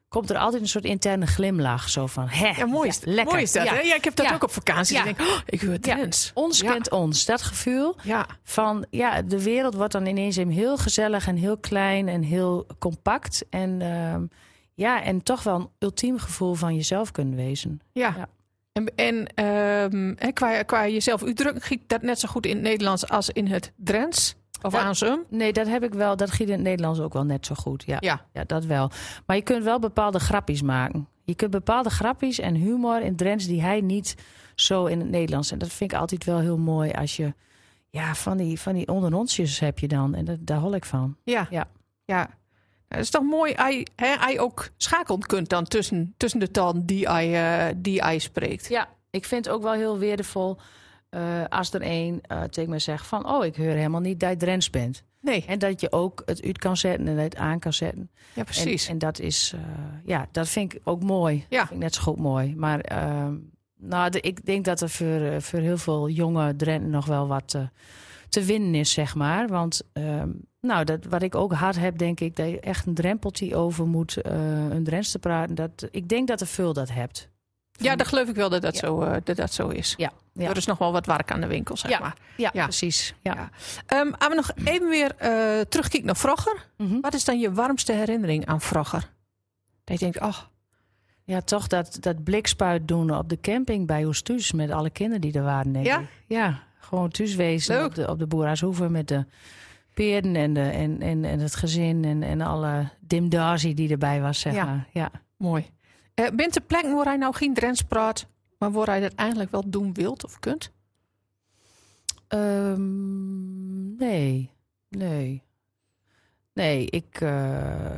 komt 0.10 0.30
er 0.30 0.38
altijd 0.38 0.62
een 0.62 0.68
soort 0.68 0.84
interne 0.86 1.28
glimlach. 1.28 1.90
Zo 1.90 2.08
van, 2.08 2.28
hè, 2.28 2.48
Ja, 2.48 2.66
mooi 2.66 2.90
is, 2.90 2.96
ja, 2.96 3.12
lekker. 3.12 3.34
mooi 3.34 3.44
is 3.44 3.52
dat. 3.52 3.64
Ja. 3.66 3.74
hè? 3.74 3.80
Ja, 3.80 3.96
ik 3.96 4.04
heb 4.04 4.16
dat 4.16 4.34
ook 4.34 4.44
op 4.44 4.52
vakantie. 4.52 4.96
Ja. 4.98 5.04
Dan 5.04 5.14
denk 5.14 5.28
ik, 5.30 5.36
oh, 5.36 5.42
ik 5.46 5.62
hoor. 5.62 5.80
Drents. 5.80 6.32
Ons 6.34 6.62
kent 6.62 6.92
ons, 6.92 7.26
dat 7.26 7.42
gevoel 7.42 7.96
Ja, 8.04 8.26
van, 8.44 8.86
ja, 8.90 9.22
de 9.22 9.44
wereld 9.44 9.74
wordt 9.74 9.92
dan 9.94 10.06
ineens 10.06 10.36
heel 10.36 10.78
gezellig 10.78 11.28
en 11.28 11.36
heel 11.36 11.58
klein 11.58 12.08
en 12.08 12.22
heel 12.22 12.68
compact. 12.80 13.46
En 13.50 13.82
ehm, 13.82 14.26
ja, 14.74 15.04
en 15.04 15.24
toch 15.24 15.44
wel 15.44 15.56
een 15.56 15.70
ultiem 15.80 16.18
gevoel 16.20 16.54
van 16.54 16.76
jezelf 16.76 17.12
kunnen 17.12 17.36
wezen. 17.36 17.82
ja. 17.94 18.30
En, 18.72 18.92
en 18.96 19.28
ehm, 19.36 20.34
qua, 20.34 20.64
qua 20.64 20.88
jezelf 20.88 21.24
uitdrukken, 21.24 21.62
giet 21.62 21.82
dat 21.88 22.02
net 22.02 22.20
zo 22.20 22.28
goed 22.28 22.46
in 22.46 22.54
het 22.56 22.62
Nederlands 22.64 23.10
als 23.10 23.30
in 23.30 23.48
het 23.48 23.72
Drents? 23.76 24.36
Of 24.62 24.74
Ja. 24.74 24.80
andersom? 24.80 25.24
Nee, 25.30 25.54
dat 25.54 25.68
heb 25.68 25.84
ik 25.84 25.94
wel. 25.94 26.16
Dat 26.18 26.32
giet 26.32 26.48
in 26.48 26.54
het 26.54 26.64
Nederlands 26.64 27.00
ook 27.00 27.14
wel 27.14 27.24
net 27.26 27.46
zo 27.46 27.56
goed. 27.56 27.84
Ja. 27.86 27.98
Ja. 28.00 28.26
ja, 28.34 28.44
dat 28.44 28.66
wel. 28.66 28.92
Maar 29.26 29.36
je 29.36 29.42
kunt 29.42 29.64
wel 29.64 29.80
bepaalde 29.80 30.20
grappies 30.20 30.62
maken. 30.62 31.08
Je 31.24 31.36
kunt 31.36 31.52
bepaalde 31.52 31.90
grappies 31.90 32.40
en 32.40 32.56
humor 32.56 33.02
in 33.02 33.16
Drents 33.16 33.46
die 33.48 33.62
hij 33.62 33.82
niet 33.82 34.16
zo 34.56 34.86
in 34.86 35.00
het 35.00 35.10
Nederlands. 35.10 35.52
En 35.52 35.58
dat 35.58 35.70
vind 35.70 35.92
ik 35.92 35.98
altijd 36.00 36.24
wel 36.24 36.40
heel 36.40 36.58
mooi 36.58 36.92
als 36.92 37.16
je... 37.18 37.34
Ja, 37.90 38.16
van 38.16 38.38
die, 38.38 38.60
van 38.60 38.74
die 38.74 38.88
onderonsjes 38.88 39.60
heb 39.60 39.80
je 39.80 39.88
dan. 39.88 40.16
En 40.16 40.26
dat, 40.26 40.38
daar 40.40 40.58
hol 40.60 40.74
ik 40.76 40.86
van. 40.86 41.16
Ja. 41.24 41.48
Ja. 41.50 41.68
ja. 42.06 42.16
Nou, 42.16 42.30
Het 42.88 43.00
is 43.00 43.10
toch 43.10 43.24
mooi 43.24 43.56
als 43.56 43.74
je 44.32 44.40
ook 44.40 44.70
schakelen 44.78 45.20
kunt 45.20 45.50
dan 45.50 45.64
tussen, 45.64 46.14
tussen 46.18 46.40
de 46.40 46.52
talen 46.52 46.86
die 46.86 47.08
hij, 47.10 47.68
eh, 47.68 47.76
die 47.78 48.02
hij 48.02 48.20
spreekt. 48.20 48.70
Ja, 48.70 48.88
ik 49.10 49.26
vind 49.26 49.46
het 49.46 49.54
ook 49.54 49.62
wel 49.64 49.74
heel 49.74 50.00
waardevol 50.00 50.58
eh, 51.10 51.44
als 51.50 51.74
er 51.74 51.82
een 51.84 52.22
eh, 52.22 52.44
tegen 52.44 52.70
me 52.70 52.80
zegt 52.80 53.08
van... 53.08 53.30
oh, 53.30 53.46
ik 53.46 53.56
hoor 53.56 53.66
helemaal 53.66 54.02
niet 54.02 54.20
dat 54.20 54.30
je 54.30 54.38
Drents 54.38 54.70
bent. 54.70 55.04
Nee, 55.22 55.46
En 55.48 55.60
dat 55.60 55.82
je 55.82 55.92
ook 55.92 56.22
het 56.26 56.44
uit 56.44 56.58
kan 56.58 56.78
zetten 56.78 57.08
en 57.08 57.18
het 57.18 57.36
aan 57.36 57.60
kan 57.60 57.74
zetten. 57.74 58.10
ja, 58.34 58.44
precies. 58.44 58.86
En, 58.86 58.92
en 58.92 58.98
dat 58.98 59.20
is, 59.20 59.52
eh, 59.56 59.62
ja, 60.06 60.28
dat 60.32 60.48
vind 60.50 60.74
ik 60.74 60.82
ook 60.84 61.04
mooi. 61.04 61.46
Ja. 61.50 61.58
Dat 61.60 61.68
vind 61.68 61.80
ik 61.80 61.84
net 61.86 61.96
zo 61.96 62.02
goed 62.02 62.18
mooi. 62.18 62.56
Maar 62.56 62.80
ehm, 62.80 63.36
nou, 63.78 64.10
de- 64.10 64.22
ik 64.22 64.46
denk 64.46 64.66
dat 64.66 64.82
er 64.82 64.90
voor, 64.90 65.42
voor 65.42 65.60
heel 65.60 65.78
veel 65.78 66.10
jonge 66.10 66.56
Drenten 66.56 66.90
nog 66.90 67.06
wel 67.06 67.28
wat 67.28 67.54
eh, 67.54 67.62
te 68.30 68.44
winnen 68.44 68.76
is, 68.76 68.92
zeg 68.92 69.16
maar. 69.16 69.48
Want 69.48 69.82
ehm, 69.94 70.30
nou, 70.62 70.84
dat, 70.84 71.06
wat 71.06 71.22
ik 71.22 71.36
ook 71.36 71.54
hard 71.54 71.80
heb, 71.80 71.98
denk 71.98 72.20
ik, 72.20 72.36
dat 72.36 72.50
je 72.50 72.60
echt 72.60 72.86
een 72.86 72.94
drempeltje 72.94 73.56
over 73.56 73.88
moet, 73.88 74.18
een 74.26 74.84
Drents 74.84 75.12
te 75.12 75.20
praten. 75.20 75.56
Dat, 75.56 75.88
ik 75.92 76.10
denk 76.10 76.28
dat 76.28 76.42
er 76.42 76.48
veel 76.48 76.74
dat 76.74 76.92
hebt. 76.92 77.30
ja, 77.72 77.96
dat 77.96 78.08
geloof 78.08 78.28
ik 78.30 78.36
wel 78.36 78.50
dat 78.50 78.62
dat, 78.62 78.74
Ja. 78.74 78.80
zo, 78.80 79.20
dat, 79.24 79.36
dat 79.36 79.54
zo 79.54 79.68
is. 79.68 79.94
Ja, 79.98 80.12
ja. 80.38 80.50
Er 80.50 80.58
is 80.58 80.66
nog 80.66 80.78
wel 80.78 80.92
wat 80.92 81.06
werk 81.06 81.32
aan 81.32 81.42
de 81.42 81.48
winkel, 81.48 81.78
zeg 81.78 81.92
Ja. 81.92 82.00
maar. 82.00 82.16
Ja, 82.38 82.50
Ja. 82.54 82.64
precies. 82.64 83.14
Ja. 83.22 83.50
Ehm, 83.86 84.12
we 84.30 84.36
nog 84.36 84.52
even 84.64 84.90
weer 84.90 85.16
eh 85.18 85.62
terugkijken 85.70 86.06
naar 86.06 86.16
vroeger. 86.18 86.66
Mhm. 86.78 87.00
Wat 87.00 87.14
is 87.14 87.26
dan 87.26 87.40
je 87.40 87.52
warmste 87.54 87.94
herinnering 87.94 88.46
aan 88.46 88.62
vroeger? 88.62 89.10
Dat 89.84 90.00
je 90.00 90.12
denkt, 90.12 90.22
oh, 90.22 90.38
Ja, 91.24 91.42
toch 91.42 91.68
dat, 91.68 91.98
dat 92.00 92.24
blikspuit 92.24 92.88
doen 92.88 93.18
op 93.18 93.30
de 93.30 93.40
camping 93.40 93.88
bij 93.88 94.06
ons 94.06 94.22
thuis 94.22 94.52
met 94.52 94.72
alle 94.72 94.90
kinderen 94.90 95.22
die 95.22 95.34
er 95.34 95.44
waren, 95.44 95.72
denk 95.72 95.86
Ja? 95.86 96.00
ik. 96.00 96.08
Ja, 96.28 96.64
gewoon 96.80 97.10
thuis 97.10 97.36
wezen 97.36 97.86
op 97.86 97.96
de, 97.96 98.10
op 98.10 98.20
de 98.20 98.28
Boeraarshoeve 98.28 98.90
met 98.90 99.08
de 99.08 99.26
peerden 99.94 100.36
en, 100.36 100.54
de, 100.54 100.62
en, 100.62 101.02
en, 101.02 101.26
en 101.26 101.40
het 101.40 101.56
gezin 101.56 102.06
en, 102.06 102.24
en 102.24 102.42
alle 102.42 102.90
dimdazie 103.00 103.74
die 103.74 103.90
erbij 103.92 104.22
was, 104.22 104.40
zeg 104.40 104.54
Ja. 104.54 104.66
maar. 104.66 104.88
Ja. 104.92 105.12
mooi. 105.38 105.66
Eh 106.14 106.30
bent 106.36 106.56
er 106.56 106.62
plekken 106.62 106.96
waar 106.96 107.06
hij 107.06 107.18
nou 107.18 107.36
geen 107.36 107.54
Drents 107.54 107.82
praat, 107.82 108.28
maar 108.58 108.72
waar 108.72 108.88
hij 108.88 109.00
dat 109.00 109.14
eigenlijk 109.16 109.52
wel 109.52 109.70
doen 109.70 109.94
wilt 109.94 110.24
of 110.24 110.40
kunt? 110.40 110.72
Ehm, 112.28 113.96
nee, 113.96 114.52
nee. 114.90 115.44
Nee, 116.58 116.86
ik... 116.90 117.22
eh, 117.22 117.30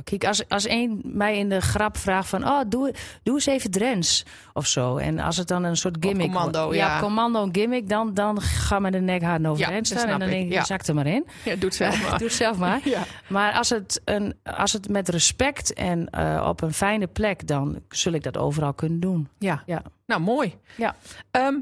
kijk, 0.03 0.25
als, 0.25 0.47
als 0.47 0.67
een 0.69 1.01
mij 1.03 1.37
in 1.37 1.49
de 1.49 1.61
grap 1.61 1.97
vraagt 1.97 2.29
van... 2.29 2.47
Oh, 2.47 2.61
doe, 2.67 2.93
doe 3.23 3.35
eens 3.35 3.45
even 3.45 3.71
Drents 3.71 4.25
of 4.53 4.65
zo. 4.67 4.97
En 4.97 5.19
als 5.19 5.37
het 5.37 5.47
dan 5.47 5.63
een 5.63 5.77
soort 5.77 5.97
gimmick 5.99 6.25
commando, 6.25 6.63
wordt- 6.63 6.77
ja. 6.77 6.99
commando 6.99 7.49
gimmick, 7.51 7.89
dan, 7.89 8.13
dan 8.13 8.41
gaan 8.41 8.83
we 8.83 8.91
de 8.91 8.99
nek 8.99 9.21
hard 9.23 9.45
over 9.45 9.71
Ja, 9.71 9.83
staan. 9.83 10.07
En 10.07 10.19
dan 10.19 10.29
denk 10.29 10.45
ik, 10.45 10.51
ja. 10.51 10.63
zak 10.63 10.81
er 10.87 10.95
maar 10.95 11.07
in. 11.07 11.25
Ja, 11.45 11.55
doe 11.55 11.63
het 11.65 11.75
zelf 11.75 12.01
maar. 12.09 12.17
Doe 12.17 12.27
het 12.27 12.35
zelf 12.35 12.57
maar. 12.57 12.79
ja. 12.95 13.03
Maar 13.27 13.53
als 13.53 13.69
het, 13.69 14.01
een, 14.05 14.35
als 14.43 14.73
het 14.73 14.89
met 14.89 15.09
respect 15.09 15.73
en 15.73 16.09
eh, 16.09 16.45
op 16.47 16.61
een 16.61 16.73
fijne 16.73 17.07
plek... 17.07 17.47
dan 17.47 17.79
zul 17.89 18.13
ik 18.13 18.23
dat 18.23 18.37
overal 18.37 18.73
kunnen 18.73 18.99
doen. 18.99 19.29
Ja. 19.37 19.63
Ja. 19.65 19.81
Nou, 20.05 20.21
mooi. 20.21 20.55
Ja. 20.75 20.95
Ehm, 21.31 21.55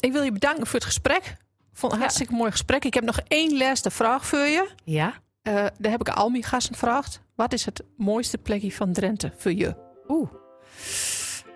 ik 0.00 0.12
wil 0.12 0.22
je 0.22 0.32
bedanken 0.32 0.66
voor 0.66 0.74
het 0.78 0.84
gesprek. 0.88 1.36
Vond 1.72 1.92
een 1.92 1.98
hartstikke 1.98 2.32
mooi 2.34 2.50
gesprek. 2.50 2.84
Ik 2.84 2.94
heb 2.94 3.04
nog 3.04 3.20
één 3.28 3.56
laatste 3.56 3.90
vraag 3.90 4.26
voor 4.26 4.38
je. 4.38 4.68
Ja? 4.84 5.14
Eh, 5.46 5.54
daar 5.54 5.90
heb 5.90 6.00
ik 6.00 6.08
al 6.08 6.28
mijn 6.28 6.42
gasten 6.42 6.72
gevraagd. 6.74 7.20
Wat 7.34 7.52
is 7.52 7.64
het 7.64 7.82
mooiste 7.96 8.38
plekje 8.38 8.72
van 8.72 8.92
Drenthe 8.92 9.32
voor 9.36 9.52
je? 9.52 9.74
Oeh. 10.08 10.30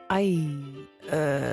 Ai. 0.08 0.58
eh, 1.10 1.52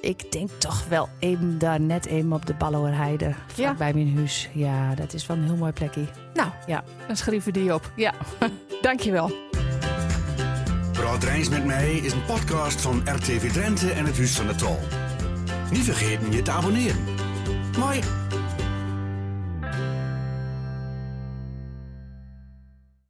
ik 0.00 0.32
denk 0.32 0.50
toch 0.50 0.84
wel 0.88 1.08
even 1.18 1.58
daar 1.58 1.80
net 1.80 2.06
even 2.06 2.32
op 2.32 2.46
de 2.46 2.54
Balloerheide. 2.54 3.34
Ja. 3.54 3.74
Bij 3.74 3.94
mijn 3.94 4.16
huis. 4.16 4.48
Ja, 4.54 4.94
dat 4.94 5.12
is 5.14 5.26
wel 5.26 5.36
een 5.36 5.44
heel 5.44 5.56
mooi 5.56 5.72
plekje. 5.72 6.04
Nou, 6.34 6.50
Ja. 6.66 6.84
dan 7.06 7.16
schrijven 7.16 7.52
we 7.52 7.58
die 7.60 7.74
op. 7.74 7.92
Ja. 7.96 8.14
Dankjewel. 8.82 9.32
Praat 10.92 11.24
Rijns 11.24 11.48
met 11.48 11.64
mij 11.64 11.92
is 11.96 12.12
een 12.12 12.24
podcast 12.24 12.80
van 12.80 13.02
RTV 13.04 13.52
Drenthe 13.52 13.90
en 13.90 14.04
het 14.04 14.16
Huis 14.16 14.36
van 14.36 14.46
de 14.46 14.54
Tol. 14.54 14.76
Niet 15.70 15.84
vergeten 15.84 16.32
je 16.32 16.42
te 16.42 16.50
abonneren. 16.50 16.96
Mooi. 17.78 18.00